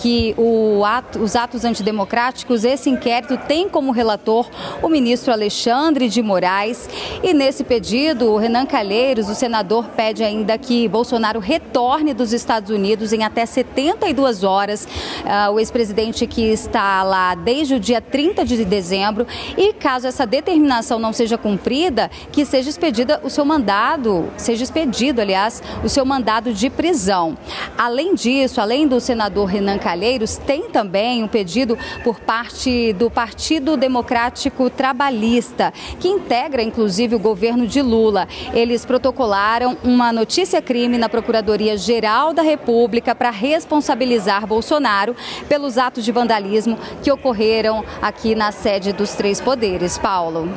[0.85, 4.49] ato, os atos antidemocráticos, esse inquérito tem como relator
[4.81, 6.89] o ministro Alexandre de Moraes.
[7.23, 12.69] E nesse pedido, o Renan Calheiros, o senador, pede ainda que Bolsonaro retorne dos Estados
[12.69, 14.87] Unidos em até 72 horas.
[15.21, 19.27] Uh, o ex-presidente que está lá desde o dia 30 de dezembro.
[19.57, 25.21] E caso essa determinação não seja cumprida, que seja expedida o seu mandado, seja expedido,
[25.21, 27.37] aliás, o seu mandado de prisão.
[27.77, 33.75] Além disso, além do senador Renan Calheiros, tem também um pedido por parte do Partido
[33.75, 38.27] Democrático Trabalhista, que integra inclusive o governo de Lula.
[38.53, 45.15] Eles protocolaram uma notícia-crime na Procuradoria-Geral da República para responsabilizar Bolsonaro
[45.49, 49.97] pelos atos de vandalismo que ocorreram aqui na sede dos três poderes.
[49.97, 50.49] Paulo.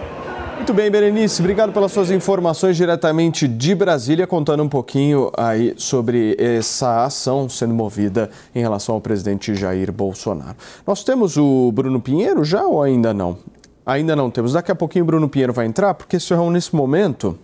[0.57, 6.37] Muito bem, Berenice, obrigado pelas suas informações diretamente de Brasília, contando um pouquinho aí sobre
[6.39, 10.57] essa ação sendo movida em relação ao presidente Jair Bolsonaro.
[10.87, 13.37] Nós temos o Bruno Pinheiro já ou ainda não?
[13.85, 14.53] Ainda não temos.
[14.53, 17.39] Daqui a pouquinho o Bruno Pinheiro vai entrar, porque Serrão, nesse momento,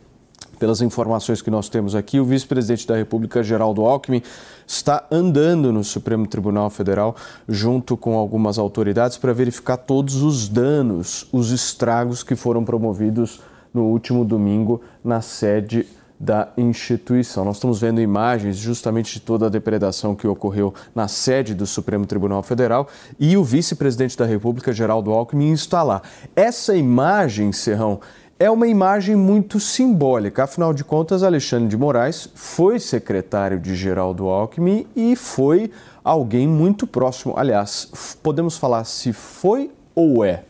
[0.61, 4.23] pelas informações que nós temos aqui, o vice-presidente da República, Geraldo Alckmin,
[4.67, 7.17] está andando no Supremo Tribunal Federal
[7.49, 13.41] junto com algumas autoridades para verificar todos os danos, os estragos que foram promovidos
[13.73, 15.87] no último domingo na sede
[16.21, 17.47] da instituição.
[17.47, 22.05] Nós estamos vendo imagens justamente de toda a depredação que ocorreu na sede do Supremo
[22.05, 22.87] Tribunal Federal
[23.19, 26.03] e o vice-presidente da República, Geraldo Alckmin, está lá.
[26.37, 28.01] Essa imagem, Serrão,
[28.41, 30.45] é uma imagem muito simbólica.
[30.45, 35.71] Afinal de contas, Alexandre de Moraes foi secretário de Geraldo Alckmin e foi
[36.03, 37.35] alguém muito próximo.
[37.37, 40.45] Aliás, podemos falar se foi ou é?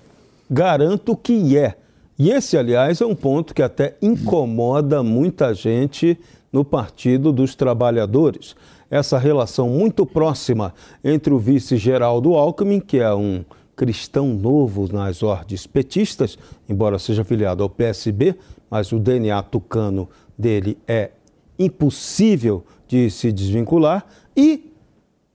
[0.48, 1.74] Garanto que é.
[2.16, 6.16] E esse, aliás, é um ponto que até incomoda muita gente
[6.52, 8.54] no Partido dos Trabalhadores.
[8.88, 10.72] Essa relação muito próxima
[11.02, 13.44] entre o vice Geraldo Alckmin, que é um
[13.80, 16.36] cristão novo nas ordens petistas,
[16.68, 18.34] embora seja afiliado ao PSB,
[18.70, 21.12] mas o DNA tucano dele é
[21.58, 24.04] impossível de se desvincular,
[24.36, 24.70] e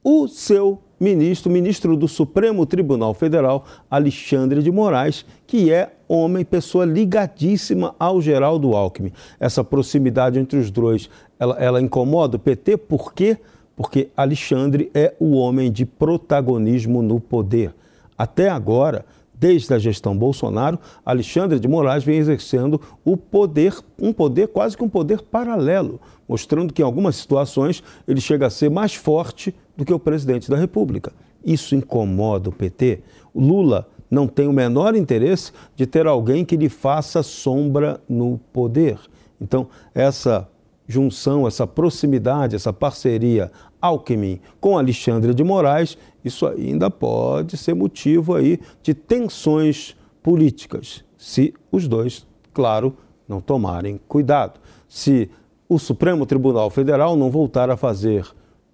[0.04, 6.84] o seu ministro, ministro do Supremo Tribunal Federal, Alexandre de Moraes, que é homem, pessoa
[6.84, 9.10] ligadíssima ao Geraldo Alckmin.
[9.40, 13.38] Essa proximidade entre os dois, ela, ela incomoda o PT, por quê?
[13.74, 17.74] Porque Alexandre é o homem de protagonismo no poder.
[18.16, 19.04] Até agora,
[19.38, 24.84] desde a gestão Bolsonaro, Alexandre de Moraes vem exercendo o poder, um poder quase que
[24.84, 29.84] um poder paralelo, mostrando que em algumas situações ele chega a ser mais forte do
[29.84, 31.12] que o presidente da República.
[31.44, 33.00] Isso incomoda o PT.
[33.34, 38.98] Lula não tem o menor interesse de ter alguém que lhe faça sombra no poder.
[39.40, 40.48] Então, essa
[40.88, 43.50] junção, essa proximidade, essa parceria
[43.80, 51.54] Alckmin com Alexandre de Moraes, isso ainda pode ser motivo aí de tensões políticas, se
[51.70, 52.96] os dois, claro,
[53.28, 54.60] não tomarem cuidado.
[54.88, 55.30] Se
[55.68, 58.26] o Supremo Tribunal Federal não voltar a fazer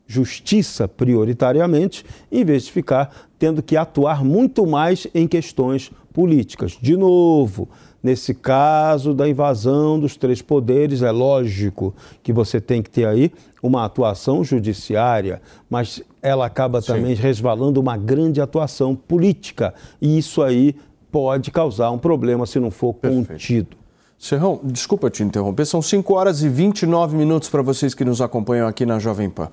[0.06, 6.78] justiça prioritariamente, em vez de ficar tendo que atuar muito mais em questões políticas.
[6.80, 7.68] De novo,
[8.02, 13.30] Nesse caso da invasão dos três poderes, é lógico que você tem que ter aí
[13.62, 16.88] uma atuação judiciária, mas ela acaba Sim.
[16.88, 19.72] também resvalando uma grande atuação política.
[20.00, 20.74] E isso aí
[21.12, 23.28] pode causar um problema se não for Perfeito.
[23.28, 23.76] contido.
[24.18, 28.66] Serrão, desculpa te interromper, são 5 horas e 29 minutos para vocês que nos acompanham
[28.66, 29.48] aqui na Jovem Pan.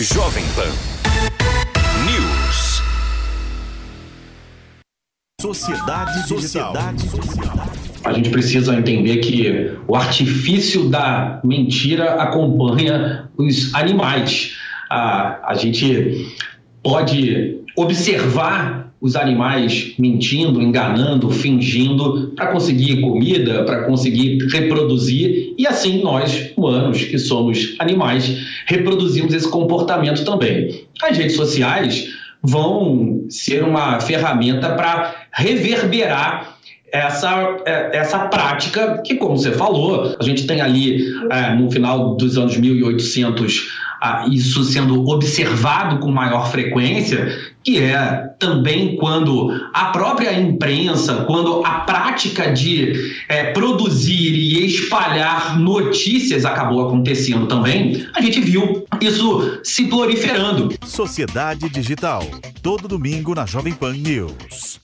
[0.00, 1.03] Jovem Pan.
[5.44, 7.70] Sociedade, sociedade, sociedade.
[8.02, 14.56] A gente precisa entender que o artifício da mentira acompanha os animais.
[14.88, 16.32] a, a gente
[16.82, 26.02] pode observar os animais mentindo, enganando, fingindo para conseguir comida, para conseguir reproduzir, e assim
[26.02, 30.86] nós, humanos, que somos animais, reproduzimos esse comportamento também.
[31.02, 36.53] As redes sociais vão ser uma ferramenta para reverberar
[36.94, 42.14] essa, é, essa prática que, como você falou, a gente tem ali é, no final
[42.14, 43.84] dos anos 1800
[44.30, 51.80] isso sendo observado com maior frequência, que é também quando a própria imprensa, quando a
[51.80, 52.92] prática de
[53.28, 60.74] é, produzir e espalhar notícias acabou acontecendo também, a gente viu isso se proliferando.
[60.84, 62.22] Sociedade Digital,
[62.62, 64.83] todo domingo na Jovem Pan News.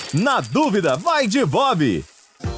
[0.13, 2.03] na dúvida, vai de Bob.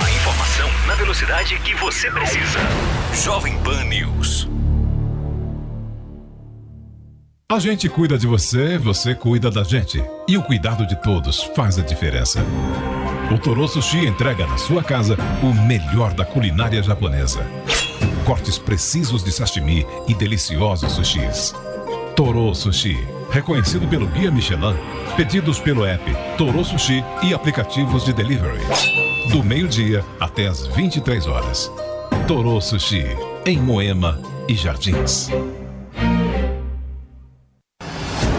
[0.00, 2.58] A informação na velocidade que você precisa.
[3.14, 4.48] Jovem Pan News.
[7.50, 10.02] A gente cuida de você, você cuida da gente.
[10.28, 12.44] E o cuidado de todos faz a diferença.
[13.32, 17.46] O Toro Sushi entrega na sua casa o melhor da culinária japonesa.
[18.24, 21.54] Cortes precisos de sashimi e deliciosos sushis.
[22.14, 22.98] Toro Sushi,
[23.30, 24.76] reconhecido pelo Guia Michelin,
[25.16, 26.02] pedidos pelo app
[26.36, 28.62] Toro Sushi e aplicativos de delivery.
[29.30, 31.70] Do meio-dia até as 23 horas.
[32.26, 33.06] Toro Sushi,
[33.44, 35.30] em Moema e Jardins.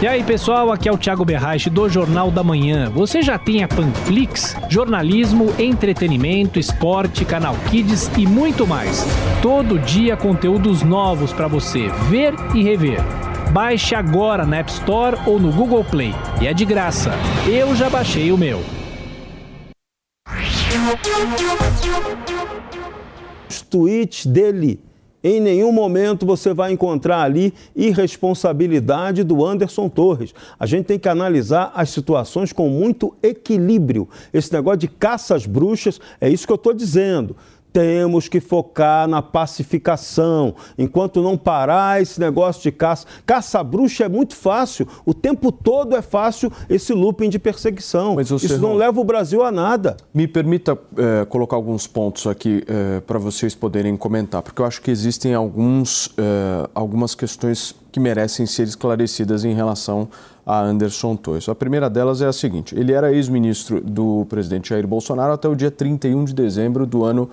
[0.02, 2.90] E aí pessoal, aqui é o Thiago Berraich do Jornal da Manhã.
[2.90, 4.56] Você já tem a Panflix?
[4.70, 9.06] Jornalismo, entretenimento, esporte, canal Kids e muito mais.
[9.42, 13.04] Todo dia conteúdos novos para você ver e rever.
[13.52, 16.14] Baixe agora na App Store ou no Google Play.
[16.40, 17.10] E é de graça.
[17.48, 18.60] Eu já baixei o meu.
[23.50, 24.80] Os tweets dele.
[25.24, 30.34] Em nenhum momento você vai encontrar ali irresponsabilidade do Anderson Torres.
[30.60, 34.08] A gente tem que analisar as situações com muito equilíbrio.
[34.32, 37.36] Esse negócio de caça às bruxas, é isso que eu estou dizendo.
[37.72, 40.56] Temos que focar na pacificação.
[40.78, 43.06] Enquanto não parar esse negócio de caça.
[43.26, 44.88] Caça-bruxa é muito fácil.
[45.06, 48.16] O tempo todo é fácil esse looping de perseguição.
[48.16, 49.98] Mas Isso não leva o Brasil a nada.
[50.14, 54.82] Me permita é, colocar alguns pontos aqui é, para vocês poderem comentar, porque eu acho
[54.82, 60.08] que existem alguns, é, algumas questões que merecem ser esclarecidas em relação
[60.46, 61.48] a Anderson Torres.
[61.48, 65.56] A primeira delas é a seguinte: ele era ex-ministro do presidente Jair Bolsonaro até o
[65.56, 67.30] dia 31 de dezembro do ano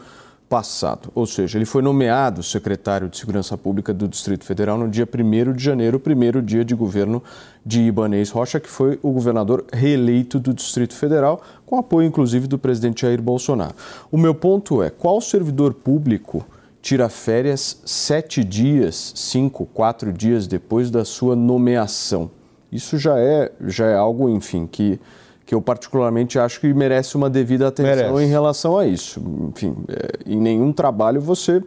[0.48, 1.10] passado.
[1.14, 5.52] Ou seja, ele foi nomeado secretário de Segurança Pública do Distrito Federal no dia 1
[5.52, 7.22] de janeiro, primeiro dia de governo
[7.64, 12.58] de Ibanez Rocha, que foi o governador reeleito do Distrito Federal, com apoio inclusive do
[12.58, 13.74] presidente Jair Bolsonaro.
[14.10, 16.46] O meu ponto é: qual servidor público
[16.80, 22.30] tira férias sete dias, cinco, quatro dias depois da sua nomeação?
[22.70, 25.00] Isso já é, já é algo, enfim, que
[25.46, 28.24] que eu particularmente acho que merece uma devida atenção merece.
[28.24, 29.22] em relação a isso.
[29.48, 31.62] Enfim, é, em nenhum trabalho você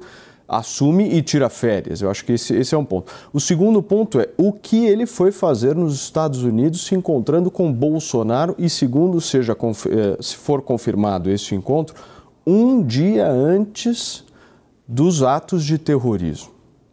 [0.45, 2.01] assume e tira férias.
[2.01, 3.09] Eu acho que esse, esse, é um ponto.
[3.31, 7.71] O segundo ponto é o que ele foi fazer nos Estados Unidos se encontrando com
[7.71, 11.95] Bolsonaro e, segundo seja, é, se for confirmado esse encontro,
[12.45, 14.25] um dia antes
[14.85, 16.49] dos atos de terrorismo.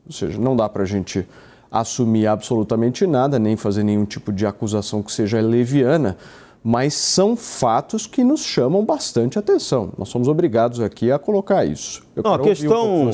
[0.06, 1.26] Ou seja, não dá para a gente
[1.68, 6.16] assumir absolutamente nada, nem fazer nenhum tipo de acusação que seja leviana,
[6.68, 9.92] mas são fatos que nos chamam bastante atenção.
[9.96, 12.02] Nós somos obrigados aqui a colocar isso.
[12.16, 13.10] Eu Não, a questão, um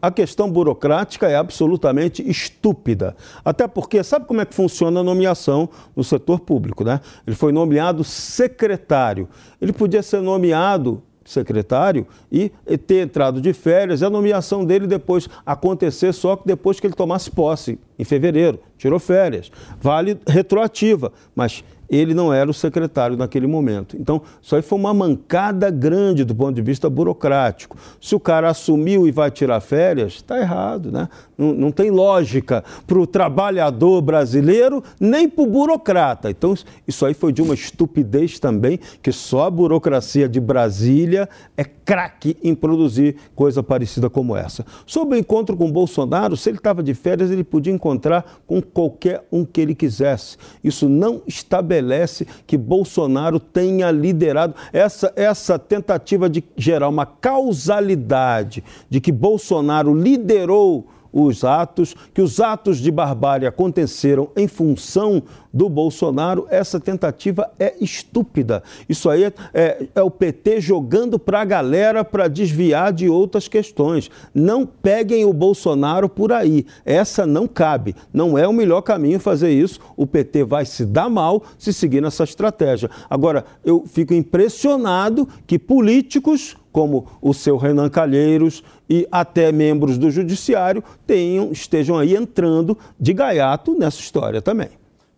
[0.00, 3.14] a questão burocrática é absolutamente estúpida.
[3.44, 7.02] Até porque, sabe como é que funciona a nomeação no setor público, né?
[7.26, 9.28] Ele foi nomeado secretário.
[9.60, 12.50] Ele podia ser nomeado secretário e
[12.86, 17.30] ter entrado de férias e a nomeação dele depois acontecer só depois que ele tomasse
[17.30, 23.96] posse em fevereiro, tirou férias, vale retroativa, mas ele não era o secretário naquele momento.
[23.96, 27.76] Então, isso aí foi uma mancada grande do ponto de vista burocrático.
[28.00, 31.08] Se o cara assumiu e vai tirar férias, está errado, né?
[31.36, 36.30] Não, não tem lógica para o trabalhador brasileiro nem para o burocrata.
[36.30, 36.54] Então,
[36.86, 42.36] isso aí foi de uma estupidez também, que só a burocracia de Brasília é craque
[42.42, 44.64] em produzir coisa parecida como essa.
[44.86, 49.24] Sobre o encontro com Bolsonaro, se ele estava de férias, ele podia encontrar com qualquer
[49.30, 50.36] um que ele quisesse.
[50.64, 59.00] Isso não estabelece que Bolsonaro tenha liderado essa, essa tentativa de gerar uma causalidade de
[59.00, 65.22] que Bolsonaro liderou os atos, que os atos de barbárie aconteceram em função
[65.56, 68.62] do Bolsonaro, essa tentativa é estúpida.
[68.86, 73.48] Isso aí é, é, é o PT jogando para a galera para desviar de outras
[73.48, 74.10] questões.
[74.34, 76.66] Não peguem o Bolsonaro por aí.
[76.84, 77.96] Essa não cabe.
[78.12, 79.80] Não é o melhor caminho fazer isso.
[79.96, 82.90] O PT vai se dar mal se seguir nessa estratégia.
[83.08, 90.10] Agora, eu fico impressionado que políticos como o seu Renan Calheiros e até membros do
[90.10, 94.68] judiciário tenham, estejam aí entrando de gaiato nessa história também.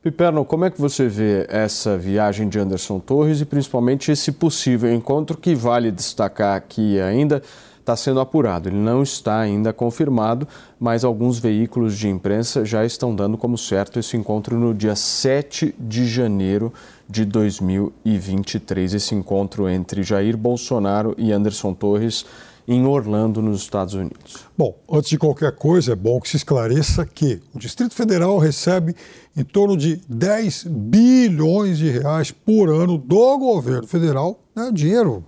[0.03, 4.93] Piperno, como é que você vê essa viagem de Anderson Torres e principalmente esse possível
[4.93, 7.43] encontro que vale destacar que ainda
[7.89, 8.69] está sendo apurado.
[8.69, 10.47] Ele não está ainda confirmado,
[10.79, 15.75] mas alguns veículos de imprensa já estão dando como certo esse encontro no dia 7
[15.79, 16.73] de janeiro
[17.09, 18.95] de 2023.
[18.95, 22.27] Esse encontro entre Jair Bolsonaro e Anderson Torres
[22.69, 24.45] em Orlando, nos Estados Unidos.
[24.57, 28.95] Bom, antes de qualquer coisa, é bom que se esclareça que o Distrito Federal recebe
[29.35, 35.25] em torno de 10 bilhões de reais por ano do governo federal, né, dinheiro,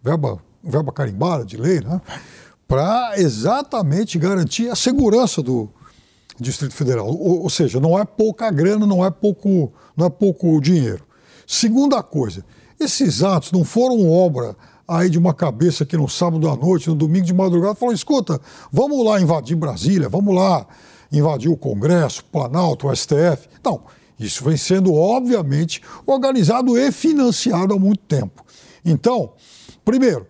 [0.00, 2.00] verba, verba carimbada de lei, né,
[2.68, 5.68] para exatamente garantir a segurança do
[6.38, 7.08] Distrito Federal.
[7.08, 11.04] Ou, ou seja, não é pouca grana, não é pouco, não é pouco dinheiro.
[11.44, 12.44] Segunda coisa,
[12.78, 14.54] esses atos não foram obra
[14.86, 18.40] aí de uma cabeça que no sábado à noite, no domingo de madrugada, falou: escuta,
[18.70, 20.66] vamos lá invadir Brasília, vamos lá
[21.10, 23.48] invadir o Congresso, Planalto, o STF.
[23.64, 23.82] Não,
[24.18, 28.44] isso vem sendo, obviamente, organizado e financiado há muito tempo.
[28.84, 29.32] Então,
[29.84, 30.26] primeiro,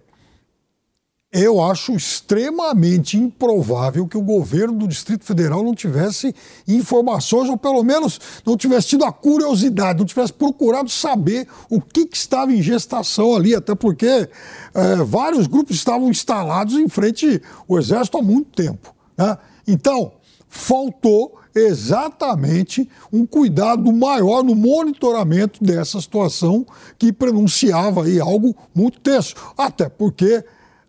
[1.35, 6.32] eu acho extremamente improvável que o governo do Distrito Federal não tivesse
[6.66, 12.07] informações, ou pelo menos não tivesse tido a curiosidade, não tivesse procurado saber o que,
[12.07, 17.78] que estava em gestação ali, até porque é, vários grupos estavam instalados em frente ao
[17.80, 18.95] Exército há muito tempo.
[19.18, 19.37] Né?
[19.66, 20.12] Então,
[20.49, 26.64] faltou exatamente um cuidado maior no monitoramento dessa situação
[26.97, 29.35] que pronunciava aí algo muito tenso.
[29.57, 30.45] Até porque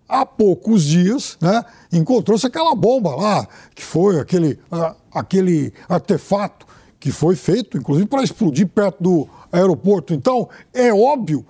[0.07, 4.59] há poucos dias, né, encontrou-se aquela bomba lá, que foi aquele,
[5.13, 6.65] aquele artefato
[6.99, 10.13] que foi feito, inclusive, para explodir perto do aeroporto.
[10.13, 11.45] Então, é óbvio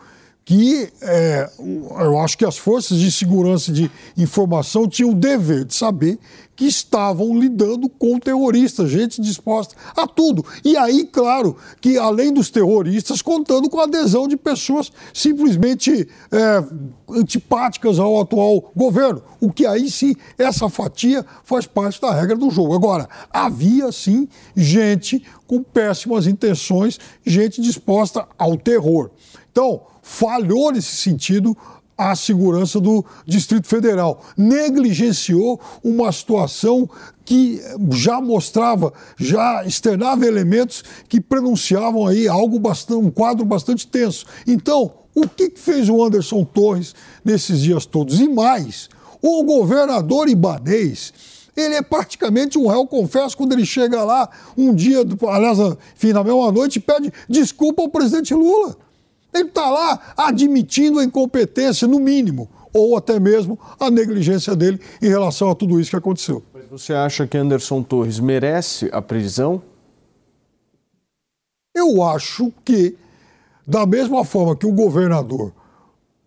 [0.46, 5.74] que é, eu acho que as forças de segurança de informação tinham o dever de
[5.74, 6.20] saber
[6.56, 10.46] que estavam lidando com terroristas, gente disposta a tudo.
[10.64, 16.64] E aí, claro, que além dos terroristas, contando com a adesão de pessoas simplesmente é,
[17.10, 19.24] antipáticas ao atual governo.
[19.42, 22.74] O que aí sim, essa fatia faz parte da regra do jogo.
[22.74, 29.10] Agora, havia sim gente com péssimas intenções, gente disposta ao terror.
[29.52, 31.58] Então, falhou nesse sentido
[31.98, 34.22] a segurança do Distrito Federal.
[34.38, 36.88] Negligenciou uma situação
[37.26, 37.60] que
[37.92, 44.28] já mostrava, já externava elementos que pronunciavam aí algo bastante, um quadro bastante tenso.
[44.46, 46.94] Então, o que fez o Anderson Torres
[47.24, 48.20] nesses dias todos?
[48.20, 48.90] E mais,
[49.20, 51.14] o governador Ibanês,
[51.58, 55.00] ele é praticamente um réu, confesso, quando ele chega lá um dia,
[55.30, 55.58] aliás,
[55.96, 58.85] enfim, na mesma noite, pede desculpa ao presidente Lula.
[59.36, 65.08] Ele está lá admitindo a incompetência, no mínimo, ou até mesmo a negligência dele em
[65.08, 66.42] relação a tudo isso que aconteceu.
[66.54, 69.62] Mas você acha que Anderson Torres merece a prisão?
[71.76, 72.98] Eu acho que,
[73.68, 75.52] da mesma forma que o governador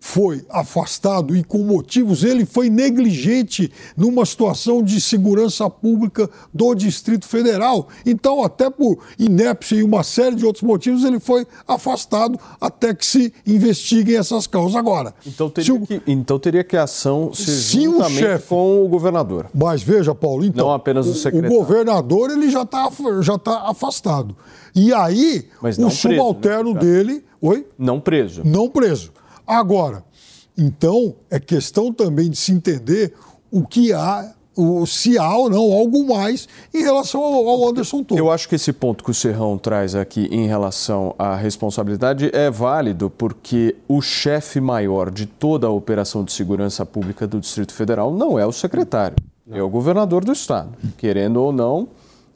[0.00, 7.26] foi afastado e com motivos, ele foi negligente numa situação de segurança pública do Distrito
[7.26, 7.88] Federal.
[8.06, 13.04] Então, até por inépcia e uma série de outros motivos, ele foi afastado até que
[13.04, 14.76] se investiguem essas causas.
[14.76, 18.84] Agora, então teria, o, que, então teria que a ação ser juntamente o chefe, com
[18.84, 19.50] o governador.
[19.52, 21.54] Mas veja, Paulo, então, não apenas o secretário.
[21.54, 22.88] O governador ele já está
[23.20, 24.36] já tá afastado.
[24.74, 26.80] E aí, o preso, né, subalterno né?
[26.80, 27.66] dele, oi?
[27.76, 28.42] Não preso.
[28.44, 29.12] Não preso.
[29.48, 30.04] Agora,
[30.56, 33.14] então é questão também de se entender
[33.50, 38.02] o que há o, se há ou não algo mais em relação ao, ao Anderson
[38.02, 38.18] Torres.
[38.18, 42.50] Eu acho que esse ponto que o Serrão traz aqui em relação à responsabilidade é
[42.50, 48.12] válido porque o chefe maior de toda a operação de segurança pública do Distrito Federal
[48.12, 49.56] não é o secretário, não.
[49.56, 50.70] é o governador do estado.
[50.96, 51.86] Querendo ou não,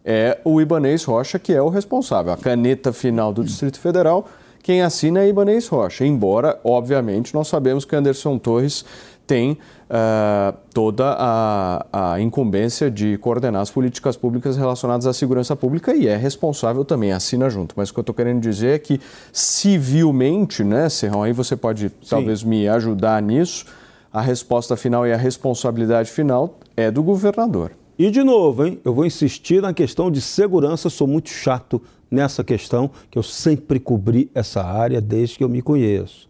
[0.04, 2.32] é o Ibanês Rocha que é o responsável.
[2.32, 4.28] A caneta final do Distrito Federal,
[4.62, 6.06] quem assina é Ibanês Rocha.
[6.06, 8.84] Embora, obviamente, nós sabemos que Anderson Torres
[9.26, 15.94] tem uh, toda a, a, incumbência de coordenar as políticas públicas relacionadas à segurança pública
[15.94, 17.74] e é responsável também, assina junto.
[17.76, 19.00] Mas o que eu estou querendo dizer é que,
[19.32, 21.94] civilmente, né, Serrão, aí você pode Sim.
[22.08, 23.66] talvez me ajudar nisso,
[24.12, 27.72] a resposta final e a responsabilidade final é do governador.
[27.98, 31.80] E de novo, hein, eu vou insistir na questão de segurança, sou muito chato
[32.12, 36.28] nessa questão, que eu sempre cobri essa área desde que eu me conheço.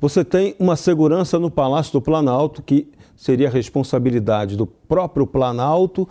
[0.00, 6.08] Você tem uma segurança no Palácio do Planalto, que seria responsabilidade do próprio Planalto,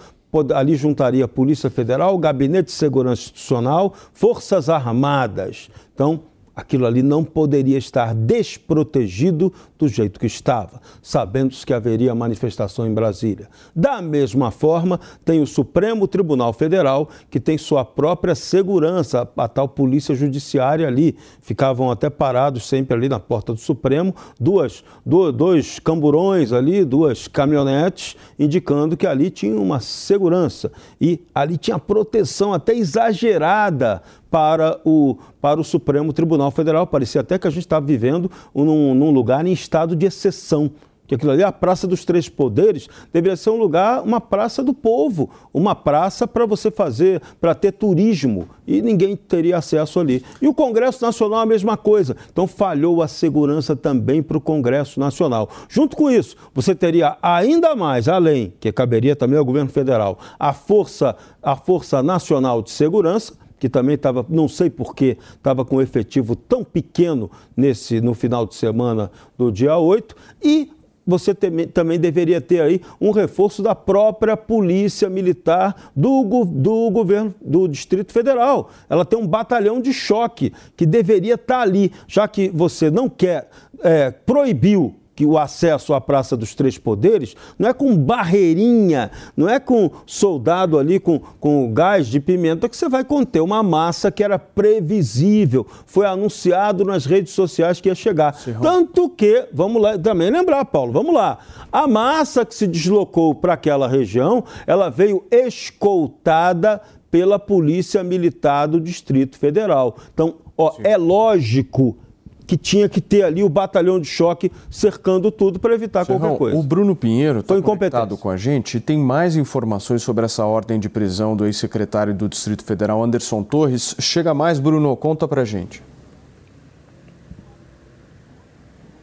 [0.54, 5.70] ali juntaria a Polícia Federal, Gabinete de Segurança Institucional, Forças Armadas.
[5.94, 6.22] Então,
[6.56, 12.94] aquilo ali não poderia estar desprotegido do jeito que estava, sabendo que haveria manifestação em
[12.94, 13.50] Brasília.
[13.76, 19.68] Da mesma forma, tem o Supremo Tribunal Federal, que tem sua própria segurança, a tal
[19.68, 21.18] polícia judiciária ali.
[21.42, 27.28] Ficavam até parados sempre ali na porta do Supremo, duas, dois, dois camburões ali, duas
[27.28, 30.72] caminhonetes, indicando que ali tinha uma segurança.
[31.00, 34.02] E ali tinha proteção até exagerada
[34.34, 36.88] para o, para o Supremo Tribunal Federal.
[36.88, 40.72] Parecia até que a gente estava vivendo num, num lugar em estado de exceção
[41.06, 44.74] que aquilo ali, a Praça dos Três Poderes, deveria ser um lugar, uma praça do
[44.74, 50.24] povo, uma praça para você fazer, para ter turismo, e ninguém teria acesso ali.
[50.42, 52.16] E o Congresso Nacional a mesma coisa.
[52.32, 55.50] Então falhou a segurança também para o Congresso Nacional.
[55.68, 60.54] Junto com isso, você teria ainda mais, além, que caberia também ao governo federal, a
[60.54, 65.82] Força, a Força Nacional de Segurança, que também estava, não sei porquê, estava com um
[65.82, 70.70] efetivo tão pequeno nesse no final de semana do dia 8, e
[71.08, 77.66] você também deveria ter aí um reforço da própria polícia militar do, do governo do
[77.70, 78.70] Distrito Federal.
[78.90, 83.50] Ela tem um batalhão de choque que deveria estar ali, já que você não quer,
[83.82, 89.48] é, proibiu que o acesso à Praça dos Três Poderes não é com barreirinha, não
[89.48, 94.12] é com soldado ali com, com gás de pimenta que você vai conter uma massa
[94.12, 95.66] que era previsível.
[95.86, 98.36] Foi anunciado nas redes sociais que ia chegar.
[98.62, 101.38] Tanto que, vamos lá, também lembrar, Paulo, vamos lá.
[101.72, 108.80] A massa que se deslocou para aquela região, ela veio escoltada pela Polícia Militar do
[108.80, 109.96] Distrito Federal.
[110.12, 111.98] Então, ó, é lógico
[112.46, 116.38] que tinha que ter ali o batalhão de choque cercando tudo para evitar Serrão, qualquer
[116.38, 116.58] coisa.
[116.58, 120.80] O Bruno Pinheiro está conectado com a gente e tem mais informações sobre essa ordem
[120.80, 123.96] de prisão do ex-secretário do Distrito Federal, Anderson Torres.
[124.00, 125.82] Chega mais, Bruno, conta para gente.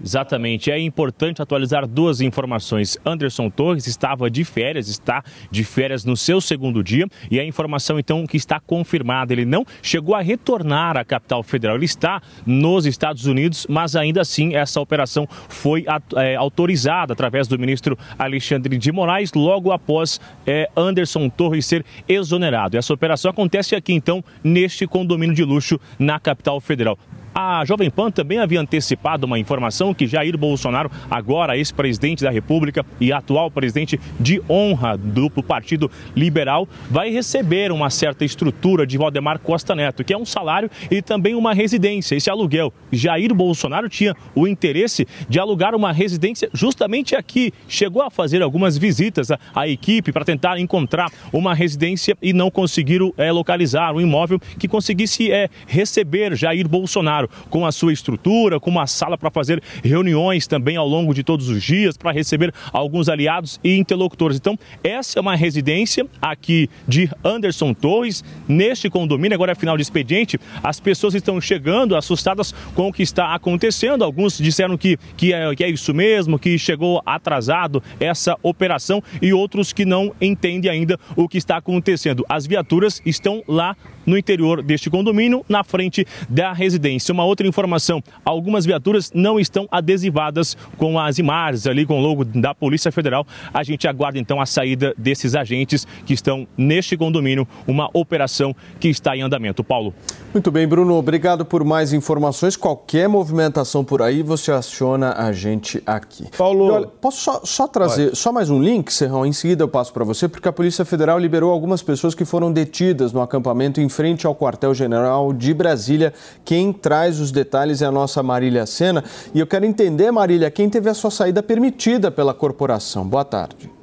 [0.03, 0.71] Exatamente.
[0.71, 2.99] É importante atualizar duas informações.
[3.05, 7.99] Anderson Torres estava de férias, está de férias no seu segundo dia e a informação
[7.99, 11.77] então que está confirmada, ele não chegou a retornar à capital federal.
[11.77, 15.85] Ele está nos Estados Unidos, mas ainda assim essa operação foi
[16.17, 22.77] é, autorizada através do ministro Alexandre de Moraes logo após é, Anderson Torres ser exonerado.
[22.77, 26.99] Essa operação acontece aqui então neste condomínio de luxo na capital federal.
[27.35, 32.85] A Jovem Pan também havia antecipado uma informação que Jair Bolsonaro, agora ex-presidente da República
[33.01, 39.39] e atual presidente de honra do Partido Liberal, vai receber uma certa estrutura de Valdemar
[39.39, 42.73] Costa Neto, que é um salário e também uma residência, esse aluguel.
[42.91, 47.53] Jair Bolsonaro tinha o interesse de alugar uma residência justamente aqui.
[47.69, 53.15] Chegou a fazer algumas visitas à, equipe para tentar encontrar uma residência e não conseguiram
[53.17, 58.59] é, localizar um imóvel que conseguisse é, receber Jair Bolsonaro claro, com a sua estrutura,
[58.59, 62.53] com uma sala para fazer reuniões também ao longo de todos os dias, para receber
[62.73, 64.37] alguns aliados e interlocutores.
[64.37, 69.83] Então, essa é uma residência aqui de Anderson Torres, neste condomínio, agora é final de
[69.83, 74.05] expediente, as pessoas estão chegando assustadas com o que está acontecendo.
[74.05, 79.33] Alguns disseram que, que, é, que é isso mesmo, que chegou atrasado essa operação e
[79.33, 82.25] outros que não entendem ainda o que está acontecendo.
[82.29, 87.10] As viaturas estão lá no interior deste condomínio, na frente da residência.
[87.11, 92.25] Uma outra informação: algumas viaturas não estão adesivadas com as imagens ali, com o logo
[92.25, 93.27] da Polícia Federal.
[93.53, 98.89] A gente aguarda então a saída desses agentes que estão neste condomínio, uma operação que
[98.89, 99.65] está em andamento.
[99.65, 99.95] Paulo.
[100.33, 102.57] Muito bem, Bruno, obrigado por mais informações.
[102.57, 106.29] Qualquer movimentação por aí, você aciona a gente aqui.
[106.39, 106.73] Paulo.
[106.73, 109.27] Olha, posso só, só trazer só mais um link, Serrão?
[109.27, 112.53] Em seguida eu passo para você, porque a Polícia Federal liberou algumas pessoas que foram
[112.53, 116.15] detidas no acampamento em frente ao quartel-general de Brasília.
[116.45, 119.03] Quem traz os detalhes é a nossa Marília Sena.
[119.35, 123.05] E eu quero entender, Marília, quem teve a sua saída permitida pela corporação.
[123.05, 123.80] Boa tarde.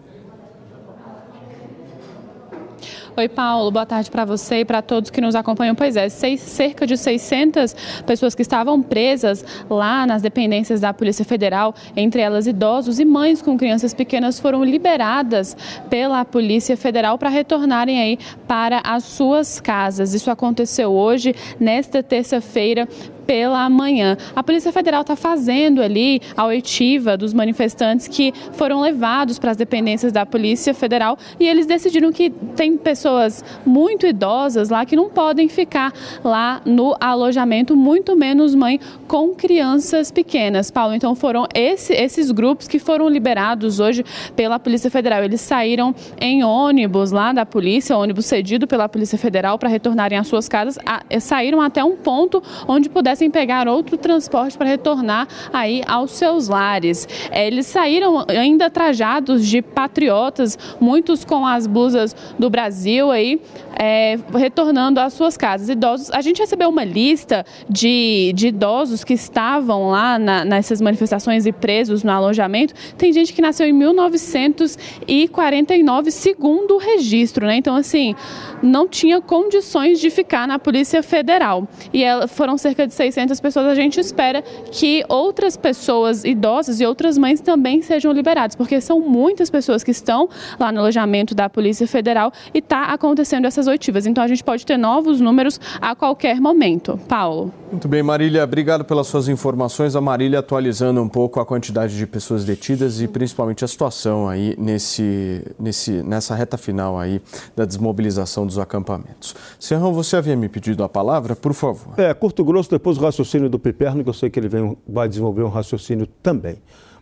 [3.19, 5.73] Oi, Paulo, boa tarde para você e para todos que nos acompanham.
[5.73, 11.25] Pois é, seis, cerca de 600 pessoas que estavam presas lá nas dependências da Polícia
[11.25, 15.57] Federal, entre elas idosos e mães com crianças pequenas, foram liberadas
[15.89, 20.13] pela Polícia Federal para retornarem aí para as suas casas.
[20.13, 22.87] Isso aconteceu hoje, nesta terça-feira,
[23.27, 24.17] pela manhã.
[24.33, 29.57] A Polícia Federal está fazendo ali a oitiva dos manifestantes que foram levados para as
[29.57, 35.09] dependências da Polícia Federal e eles decidiram que tem pessoas muito idosas lá que não
[35.09, 40.71] podem ficar lá no alojamento, muito menos mãe com crianças pequenas.
[40.71, 44.05] Paulo, então foram esse, esses grupos que foram liberados hoje
[44.35, 45.23] pela Polícia Federal.
[45.23, 50.27] Eles saíram em ônibus lá da polícia, ônibus cedido pela Polícia Federal para retornarem às
[50.27, 55.27] suas casas, a, saíram até um ponto onde pudessem pudessem pegar outro transporte para retornar
[55.51, 57.07] aí aos seus lares.
[57.31, 63.41] É, eles saíram ainda trajados de patriotas, muitos com as blusas do Brasil aí,
[63.77, 65.69] é, retornando às suas casas.
[65.69, 71.45] Idosos, a gente recebeu uma lista de, de idosos que estavam lá na, nessas manifestações
[71.45, 72.73] e presos no alojamento.
[72.97, 77.57] Tem gente que nasceu em 1949, segundo o registro, né?
[77.57, 78.15] Então, assim,
[78.63, 81.67] não tinha condições de ficar na Polícia Federal.
[81.93, 83.67] E ela, foram cerca de 600 pessoas.
[83.67, 88.99] A gente espera que outras pessoas idosas e outras mães também sejam liberadas, porque são
[88.99, 94.05] muitas pessoas que estão lá no alojamento da Polícia Federal e está acontecendo essas oitivas.
[94.05, 96.99] Então a gente pode ter novos números a qualquer momento.
[97.07, 97.53] Paulo.
[97.71, 99.95] Muito bem, Marília, obrigado pelas suas informações.
[99.95, 104.55] A Marília atualizando um pouco a quantidade de pessoas detidas e principalmente a situação aí
[104.57, 107.21] nesse, nesse, nessa reta final aí
[107.55, 109.35] da desmobilização dos acampamentos.
[109.59, 111.93] Serrão, você havia me pedido a palavra, por favor.
[111.97, 115.09] É, curto grosso, depois o raciocínio do Piperno, que eu sei que ele vem, vai
[115.09, 116.57] desenvolver um raciocínio também.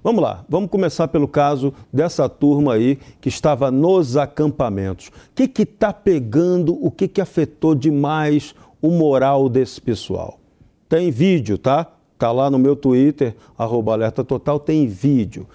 [0.06, 5.08] Vamos lá, vamos começar pelo caso dessa turma aí que estava nos acampamentos.
[5.08, 10.40] O que está pegando, o que, que afetou demais o moral desse pessoal?
[10.88, 11.92] Tem vídeo, tá?
[12.20, 15.48] Tá lá no meu Twitter, arroba alerta total, tem vídeo.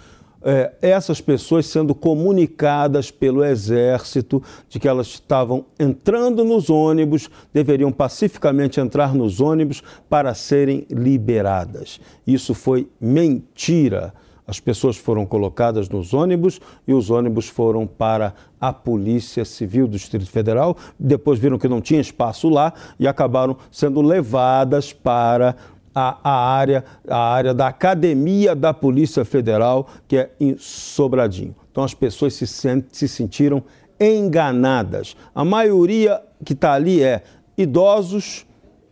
[0.43, 7.93] É, essas pessoas sendo comunicadas pelo Exército de que elas estavam entrando nos ônibus, deveriam
[7.93, 12.01] pacificamente entrar nos ônibus para serem liberadas.
[12.27, 14.13] Isso foi mentira.
[14.51, 19.93] As pessoas foram colocadas nos ônibus e os ônibus foram para a Polícia Civil do
[19.93, 20.77] Distrito Federal.
[20.99, 25.55] Depois viram que não tinha espaço lá e acabaram sendo levadas para
[25.95, 31.55] a, a, área, a área da Academia da Polícia Federal, que é em Sobradinho.
[31.71, 33.63] Então as pessoas se, sent, se sentiram
[34.01, 35.17] enganadas.
[35.33, 37.23] A maioria que está ali é
[37.57, 38.45] idosos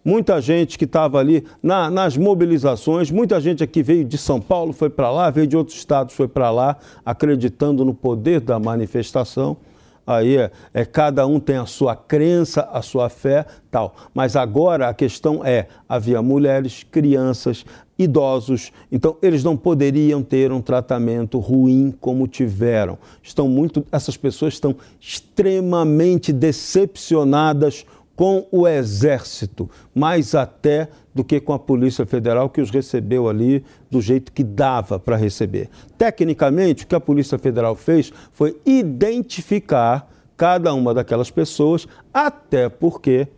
[0.09, 4.72] muita gente que estava ali na, nas mobilizações, muita gente aqui veio de São Paulo,
[4.72, 9.59] foi para lá, veio de outros estados, foi para lá, acreditando no poder da manifestação.
[10.06, 13.94] Aí é, é, cada um tem a sua crença, a sua fé, tal.
[14.14, 17.66] Mas agora a questão é: havia mulheres, crianças,
[17.98, 22.96] idosos, então eles não poderiam ter um tratamento ruim como tiveram.
[23.22, 27.84] Estão muito, essas pessoas estão extremamente decepcionadas
[28.19, 33.64] com o Exército, mais até do que com a Polícia Federal, que os recebeu ali
[33.89, 35.71] do jeito que dava para receber.
[35.97, 43.29] Tecnicamente, o que a Polícia Federal fez foi identificar cada uma daquelas pessoas, até porque,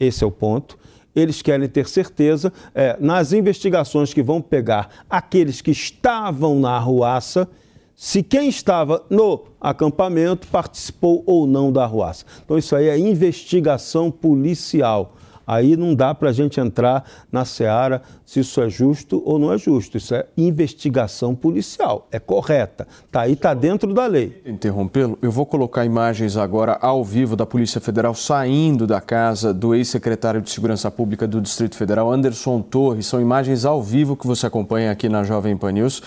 [0.00, 0.76] esse é o ponto,
[1.14, 7.48] eles querem ter certeza, é, nas investigações que vão pegar aqueles que estavam na arruaça,
[7.96, 12.26] se quem estava no acampamento participou ou não da arruaça.
[12.44, 15.14] Então, isso aí é investigação policial.
[15.46, 19.52] Aí não dá para a gente entrar na seara se isso é justo ou não
[19.52, 19.96] é justo.
[19.96, 22.86] Isso é investigação policial, é correta.
[23.12, 24.42] Tá aí, está dentro da lei.
[24.44, 29.72] Interrompê-lo, eu vou colocar imagens agora ao vivo da Polícia Federal saindo da casa do
[29.72, 33.06] ex-secretário de Segurança Pública do Distrito Federal, Anderson Torres.
[33.06, 36.02] São imagens ao vivo que você acompanha aqui na Jovem Pan News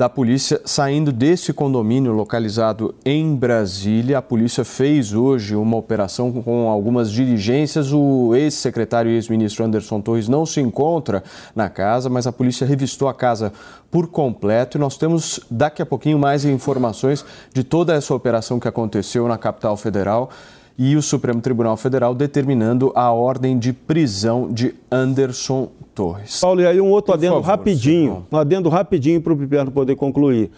[0.00, 4.16] da polícia saindo desse condomínio localizado em Brasília.
[4.16, 7.92] A polícia fez hoje uma operação com algumas diligências.
[7.92, 11.22] O ex-secretário e ex-ministro Anderson Torres não se encontra
[11.54, 13.52] na casa, mas a polícia revistou a casa
[13.90, 17.22] por completo e nós temos daqui a pouquinho mais informações
[17.52, 20.30] de toda essa operação que aconteceu na capital federal
[20.78, 26.40] e o Supremo Tribunal Federal determinando a ordem de prisão de Anderson Torres.
[26.40, 29.70] Paulo, e aí um outro Por adendo favor, rapidinho, um adendo rapidinho para o Piperno
[29.70, 30.50] poder concluir.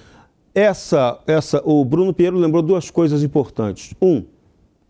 [0.55, 3.95] Essa, essa, o Bruno Pinheiro lembrou duas coisas importantes.
[4.01, 4.23] Um,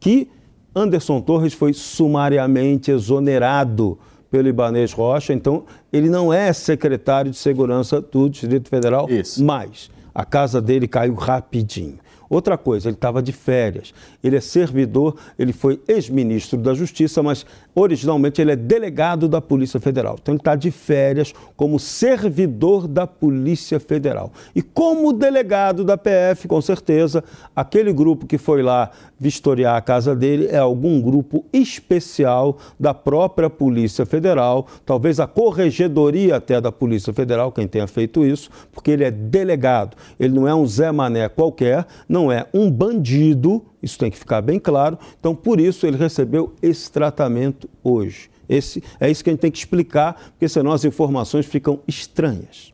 [0.01, 0.29] que
[0.75, 3.99] Anderson Torres foi sumariamente exonerado
[4.31, 9.45] pelo Ibanês Rocha, então ele não é secretário de Segurança do Distrito Federal, Isso.
[9.45, 11.99] mas a casa dele caiu rapidinho.
[12.33, 13.93] Outra coisa, ele estava de férias.
[14.25, 19.79] Ele é servidor, ele foi ex-ministro da Justiça, mas originalmente ele é delegado da Polícia
[19.79, 20.17] Federal.
[20.19, 24.33] Então ele está de férias como servidor da Polícia Federal.
[24.55, 27.23] E como delegado da PF, com certeza,
[27.55, 33.51] aquele grupo que foi lá vistoriar a casa dele é algum grupo especial da própria
[33.51, 39.05] Polícia Federal, talvez a corregedoria até da Polícia Federal, quem tenha feito isso, porque ele
[39.05, 39.97] é delegado.
[40.19, 44.43] Ele não é um Zé Mané qualquer, não é um bandido, isso tem que ficar
[44.43, 44.99] bem claro.
[45.19, 48.31] Então, por isso, ele recebeu esse tratamento hoje.
[48.49, 52.73] Esse, é isso que a gente tem que explicar, porque senão as informações ficam estranhas.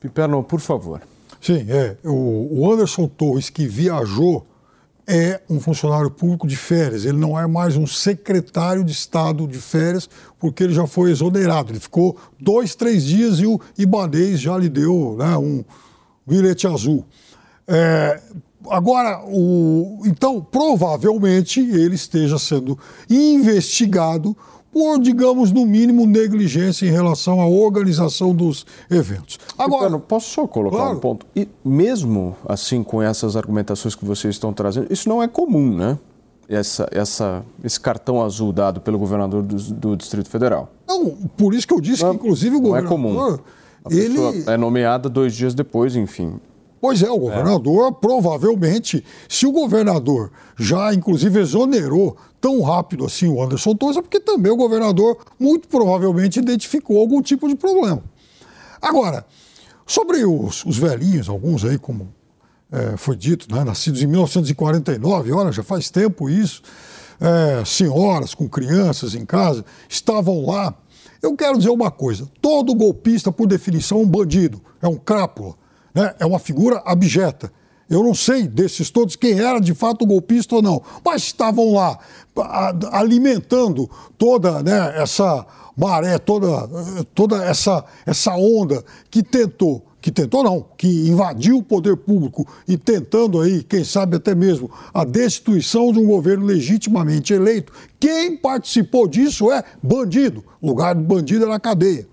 [0.00, 1.02] Piperno, por favor.
[1.40, 1.96] Sim, é.
[2.04, 4.46] O, o Anderson Torres, que viajou
[5.06, 9.58] é um funcionário público de férias, ele não é mais um secretário de Estado de
[9.58, 10.06] férias,
[10.38, 11.72] porque ele já foi exonerado.
[11.72, 15.64] Ele ficou dois, três dias e o Ibanez já lhe deu né, um
[16.26, 17.06] bilhete azul.
[17.66, 18.20] É,
[18.70, 24.36] agora, o, então, provavelmente ele esteja sendo investigado
[24.72, 29.38] por, digamos, no mínimo, negligência em relação à organização dos eventos.
[29.58, 30.96] Agora, posso só colocar claro.
[30.96, 31.26] um ponto?
[31.34, 35.98] E mesmo assim, com essas argumentações que vocês estão trazendo, isso não é comum, né?
[36.48, 40.70] Essa, essa, esse cartão azul dado pelo governador do, do Distrito Federal.
[40.86, 42.98] Não, por isso que eu disse não, que, inclusive, o governador...
[42.98, 43.38] Não é comum.
[43.84, 46.34] A ele é nomeada dois dias depois, enfim.
[46.80, 47.92] Pois é, o governador é.
[47.92, 54.20] provavelmente, se o governador já inclusive exonerou tão rápido assim o Anderson Torres, é porque
[54.20, 58.02] também o governador muito provavelmente identificou algum tipo de problema.
[58.80, 59.26] Agora,
[59.86, 62.08] sobre os, os velhinhos, alguns aí, como
[62.70, 66.62] é, foi dito, né, nascidos em 1949, olha, já faz tempo isso,
[67.20, 70.74] é, senhoras com crianças em casa, estavam lá.
[71.20, 75.56] Eu quero dizer uma coisa: todo golpista, por definição, é um bandido, é um crápula
[75.94, 77.52] né, é uma figura abjeta.
[77.88, 81.98] Eu não sei desses todos quem era de fato golpista ou não, mas estavam lá
[82.92, 85.46] alimentando toda né, essa
[85.78, 86.68] maré, toda,
[87.14, 92.76] toda essa, essa onda que tentou, que tentou não, que invadiu o poder público e
[92.76, 97.72] tentando aí, quem sabe até mesmo, a destituição de um governo legitimamente eleito.
[97.98, 100.44] Quem participou disso é bandido.
[100.60, 102.06] O lugar do bandido é na cadeia.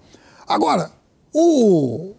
[0.48, 0.92] Agora,
[1.34, 2.14] o,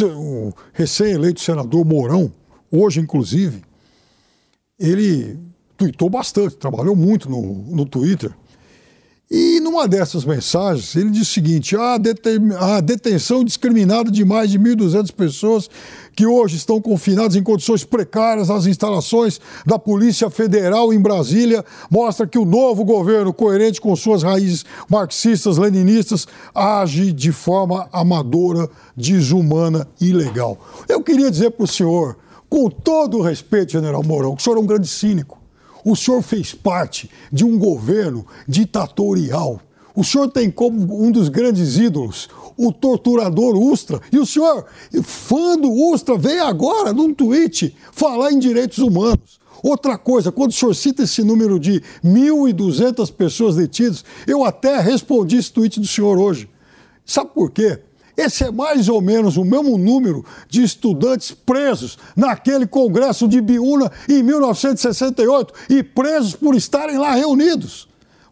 [0.00, 2.32] o recém-eleito senador Mourão,
[2.70, 3.62] hoje inclusive,
[4.78, 5.38] ele
[5.76, 8.32] tweetou bastante, trabalhou muito no, no Twitter.
[9.32, 14.50] E numa dessas mensagens, ele diz o seguinte: a, deten a detenção discriminada de mais
[14.50, 15.70] de 1.200 pessoas
[16.16, 22.26] que hoje estão confinadas em condições precárias nas instalações da Polícia Federal em Brasília mostra
[22.26, 29.86] que o novo governo, coerente com suas raízes marxistas, leninistas, age de forma amadora, desumana
[30.00, 30.58] e ilegal.
[30.88, 32.16] Eu queria dizer para o senhor,
[32.48, 35.39] com todo o respeito, general Mourão, que o senhor é um grande cínico.
[35.84, 39.60] O senhor fez parte de um governo ditatorial.
[39.94, 44.00] O senhor tem como um dos grandes ídolos o torturador Ustra.
[44.12, 44.66] E o senhor,
[45.02, 49.40] fã do Ustra, veio agora num tweet falar em direitos humanos.
[49.62, 55.36] Outra coisa, quando o senhor cita esse número de 1.200 pessoas detidas, eu até respondi
[55.36, 56.48] esse tweet do senhor hoje.
[57.04, 57.80] Sabe por quê?
[58.20, 63.90] Esse é mais ou menos o mesmo número de estudantes presos naquele congresso de Biúna
[64.06, 67.89] em 1968 e presos por estarem lá reunidos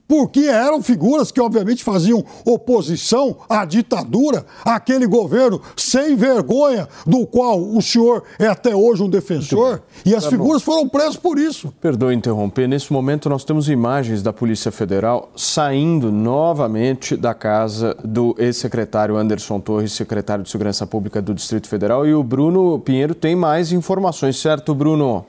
[0.08, 7.60] porque eram figuras que, obviamente, faziam oposição à ditadura, àquele governo sem vergonha, do qual
[7.60, 10.72] o senhor é até hoje um defensor, e as tá figuras bom.
[10.72, 11.72] foram presas por isso.
[11.80, 18.34] Perdoe interromper, nesse momento nós temos imagens da Polícia Federal saindo novamente da casa do
[18.38, 23.36] ex-secretário Anderson Torres, secretário de Segurança Pública do Distrito Federal, e o Bruno Pinheiro tem
[23.36, 25.26] mais informações, certo, Bruno?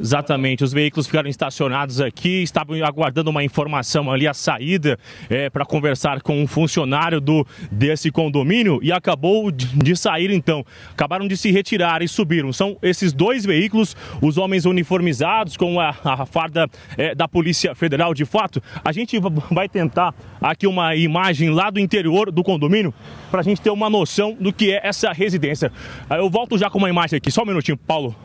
[0.00, 4.98] Exatamente, os veículos ficaram estacionados aqui, estavam aguardando uma informação ali, a saída
[5.28, 10.64] é, para conversar com um funcionário do, desse condomínio e acabou de sair então.
[10.92, 12.50] Acabaram de se retirar e subiram.
[12.50, 18.14] São esses dois veículos, os homens uniformizados com a, a farda é, da Polícia Federal.
[18.14, 19.20] De fato, a gente
[19.50, 22.94] vai tentar aqui uma imagem lá do interior do condomínio
[23.30, 25.70] para a gente ter uma noção do que é essa residência.
[26.08, 28.16] Eu volto já com uma imagem aqui, só um minutinho, Paulo.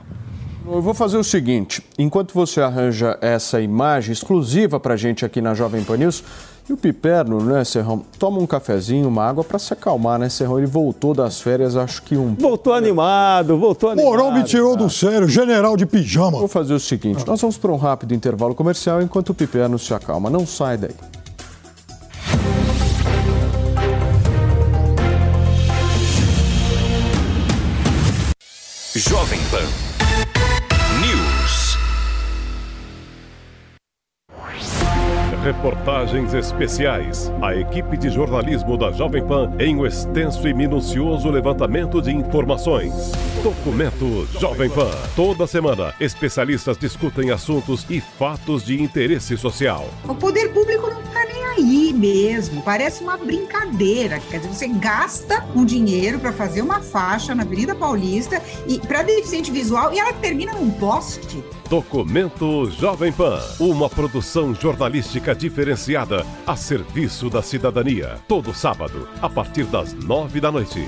[0.68, 5.54] Eu vou fazer o seguinte: enquanto você arranja essa imagem exclusiva para gente aqui na
[5.54, 6.24] Jovem Pan News,
[6.68, 10.58] e o Piperno, né, Serrão, toma um cafezinho, uma água para se acalmar, né, Serrão?
[10.58, 12.34] Ele voltou das férias, acho que um.
[12.34, 14.10] Voltou animado, voltou animado.
[14.10, 16.40] Moral me tirou do sério, general de pijama.
[16.40, 19.94] Vou fazer o seguinte: nós vamos para um rápido intervalo comercial enquanto o Piperno se
[19.94, 20.30] acalma.
[20.30, 20.96] Não sai daí.
[28.96, 29.85] Jovem Pan
[35.46, 37.32] Reportagens especiais.
[37.40, 43.12] A equipe de jornalismo da Jovem Pan em um extenso e minucioso levantamento de informações.
[43.44, 44.90] Documento Jovem Pan.
[45.16, 49.88] Toda semana, especialistas discutem assuntos e fatos de interesse social.
[50.10, 52.64] O poder público não está nem aí mesmo.
[52.64, 54.20] Parece uma brincadeira.
[54.20, 59.04] Quer dizer, você gasta um dinheiro para fazer uma faixa na Avenida Paulista e para
[59.04, 61.44] deficiente visual e ela termina num poste.
[61.70, 63.40] Documento Jovem Pan.
[63.60, 68.20] Uma produção jornalística diferenciada a serviço da cidadania.
[68.28, 70.88] Todo sábado, a partir das nove da noite.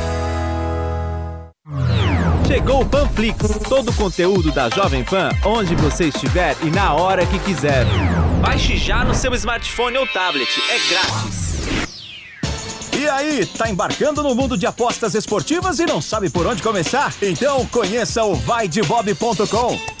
[2.61, 3.37] Chegou o Panflix,
[3.67, 7.87] todo o conteúdo da Jovem Pan, onde você estiver e na hora que quiser.
[8.39, 11.55] Baixe já no seu smartphone ou tablet, é grátis.
[12.95, 17.11] E aí, tá embarcando no mundo de apostas esportivas e não sabe por onde começar?
[17.19, 20.00] Então conheça o vaidebob.com.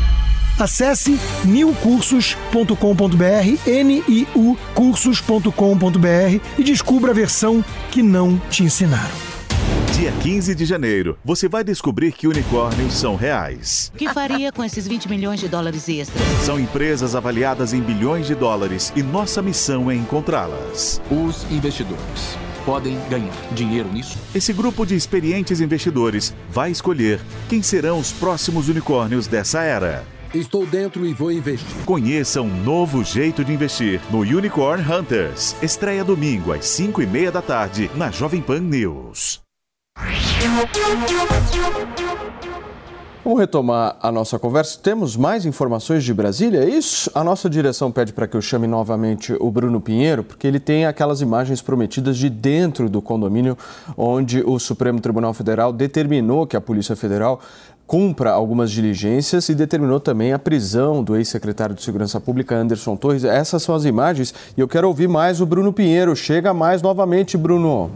[0.61, 2.75] Acesse niucursos.com.br,
[3.65, 9.15] N-I-U cursos.com.br e descubra a versão que não te ensinaram.
[9.95, 13.91] Dia 15 de janeiro, você vai descobrir que unicórnios são reais.
[13.95, 16.23] O que faria com esses 20 milhões de dólares extras?
[16.45, 21.01] São empresas avaliadas em bilhões de dólares e nossa missão é encontrá-las.
[21.09, 24.15] Os investidores podem ganhar dinheiro nisso?
[24.35, 30.05] Esse grupo de experientes investidores vai escolher quem serão os próximos unicórnios dessa era.
[30.33, 31.83] Estou dentro e vou investir.
[31.85, 35.61] Conheça um novo jeito de investir no Unicorn Hunters.
[35.61, 39.41] Estreia domingo às 5 e meia da tarde na Jovem Pan News.
[43.23, 44.79] Vamos retomar a nossa conversa.
[44.81, 46.63] Temos mais informações de Brasília?
[46.63, 47.11] É isso?
[47.13, 50.87] A nossa direção pede para que eu chame novamente o Bruno Pinheiro, porque ele tem
[50.87, 53.55] aquelas imagens prometidas de dentro do condomínio
[53.95, 57.39] onde o Supremo Tribunal Federal determinou que a Polícia Federal
[57.91, 63.25] cumpra algumas diligências e determinou também a prisão do ex-secretário de Segurança Pública, Anderson Torres.
[63.25, 66.15] Essas são as imagens e eu quero ouvir mais o Bruno Pinheiro.
[66.15, 67.91] Chega mais novamente, Bruno.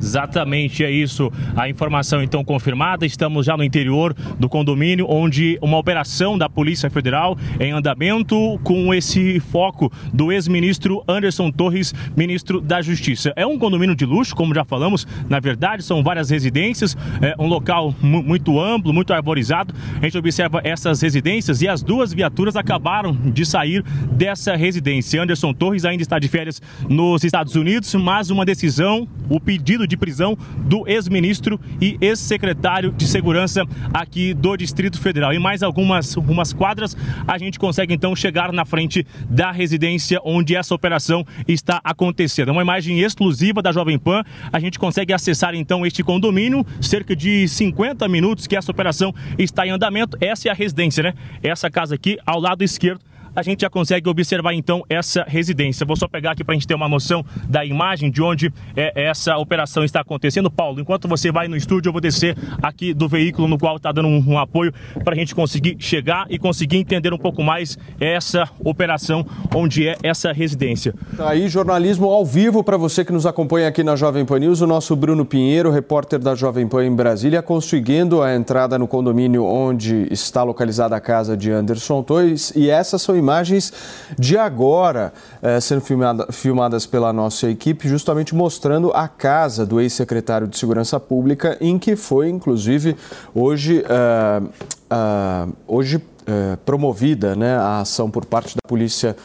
[0.00, 1.30] Exatamente, é isso.
[1.56, 3.04] A informação então confirmada.
[3.04, 8.94] Estamos já no interior do condomínio, onde uma operação da Polícia Federal em andamento com
[8.94, 13.32] esse foco do ex-ministro Anderson Torres, ministro da Justiça.
[13.34, 15.06] É um condomínio de luxo, como já falamos.
[15.28, 19.74] Na verdade, são várias residências, é um local muito amplo, muito arborizado.
[20.00, 23.82] A gente observa essas residências e as duas viaturas acabaram de sair
[24.12, 25.22] dessa residência.
[25.22, 29.96] Anderson Torres ainda está de férias nos Estados Unidos, mas uma decisão, o pedido de
[29.96, 35.32] prisão do ex-ministro e ex-secretário de Segurança aqui do Distrito Federal.
[35.32, 40.54] Em mais algumas umas quadras, a gente consegue então chegar na frente da residência onde
[40.54, 42.52] essa operação está acontecendo.
[42.52, 44.22] Uma imagem exclusiva da Jovem Pan.
[44.52, 49.66] A gente consegue acessar então este condomínio, cerca de 50 minutos que essa operação está
[49.66, 50.16] em andamento.
[50.20, 51.14] Essa é a residência, né?
[51.42, 53.00] Essa casa aqui ao lado esquerdo
[53.34, 55.86] a gente já consegue observar então essa residência.
[55.86, 59.08] Vou só pegar aqui para a gente ter uma noção da imagem de onde é,
[59.08, 60.50] essa operação está acontecendo.
[60.50, 63.92] Paulo, enquanto você vai no estúdio, eu vou descer aqui do veículo no qual está
[63.92, 64.72] dando um, um apoio
[65.04, 69.24] para a gente conseguir chegar e conseguir entender um pouco mais essa operação,
[69.54, 70.94] onde é essa residência.
[71.16, 74.60] Tá aí, jornalismo ao vivo para você que nos acompanha aqui na Jovem Pan News.
[74.60, 79.44] O nosso Bruno Pinheiro, repórter da Jovem Pan em Brasília, conseguindo a entrada no condomínio
[79.44, 82.52] onde está localizada a casa de Anderson Torres.
[82.56, 83.27] E essas são imagens
[84.18, 85.12] de agora
[85.42, 90.98] eh, sendo filmada, filmadas pela nossa equipe, justamente mostrando a casa do ex-secretário de Segurança
[90.98, 92.96] Pública, em que foi, inclusive,
[93.34, 99.16] hoje, uh, uh, hoje uh, promovida né, a ação por parte da Polícia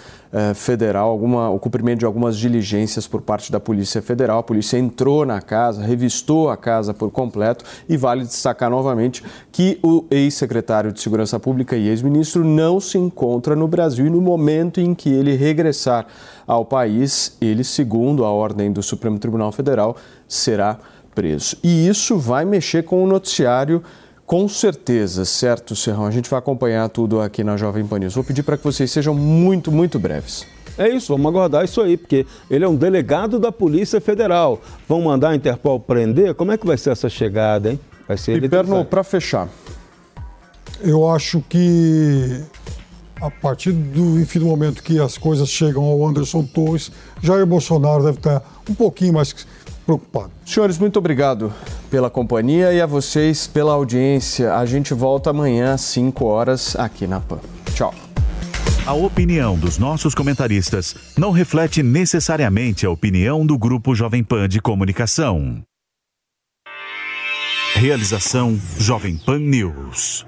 [0.55, 4.39] Federal, alguma, o cumprimento de algumas diligências por parte da Polícia Federal.
[4.39, 9.77] A polícia entrou na casa, revistou a casa por completo e vale destacar novamente que
[9.83, 14.81] o ex-secretário de Segurança Pública e ex-ministro não se encontra no Brasil e no momento
[14.81, 16.07] em que ele regressar
[16.47, 19.95] ao país, ele, segundo a ordem do Supremo Tribunal Federal,
[20.27, 20.79] será
[21.13, 21.57] preso.
[21.63, 23.83] E isso vai mexer com o noticiário
[24.33, 26.07] com certeza, certo, Serrão?
[26.07, 28.15] A gente vai acompanhar tudo aqui na Jovem Pan News.
[28.15, 30.47] Vou pedir para que vocês sejam muito, muito breves.
[30.75, 34.59] É isso, vamos aguardar isso aí, porque ele é um delegado da Polícia Federal.
[34.89, 36.33] Vão mandar a Interpol prender?
[36.33, 37.79] Como é que vai ser essa chegada, hein?
[38.07, 38.49] Vai ser ele.
[38.49, 39.47] Perno, para fechar.
[40.81, 42.43] Eu acho que
[43.21, 48.03] a partir do, enfim, do momento que as coisas chegam ao Anderson Torres, Jair Bolsonaro
[48.03, 49.45] deve estar um pouquinho mais
[49.85, 50.31] preocupado.
[50.45, 51.53] Senhores, muito obrigado
[51.89, 54.55] pela companhia e a vocês pela audiência.
[54.55, 57.39] A gente volta amanhã às 5 horas aqui na PAN.
[57.73, 57.93] Tchau.
[58.85, 64.61] A opinião dos nossos comentaristas não reflete necessariamente a opinião do Grupo Jovem Pan de
[64.61, 65.63] Comunicação.
[67.75, 70.25] Realização Jovem Pan News.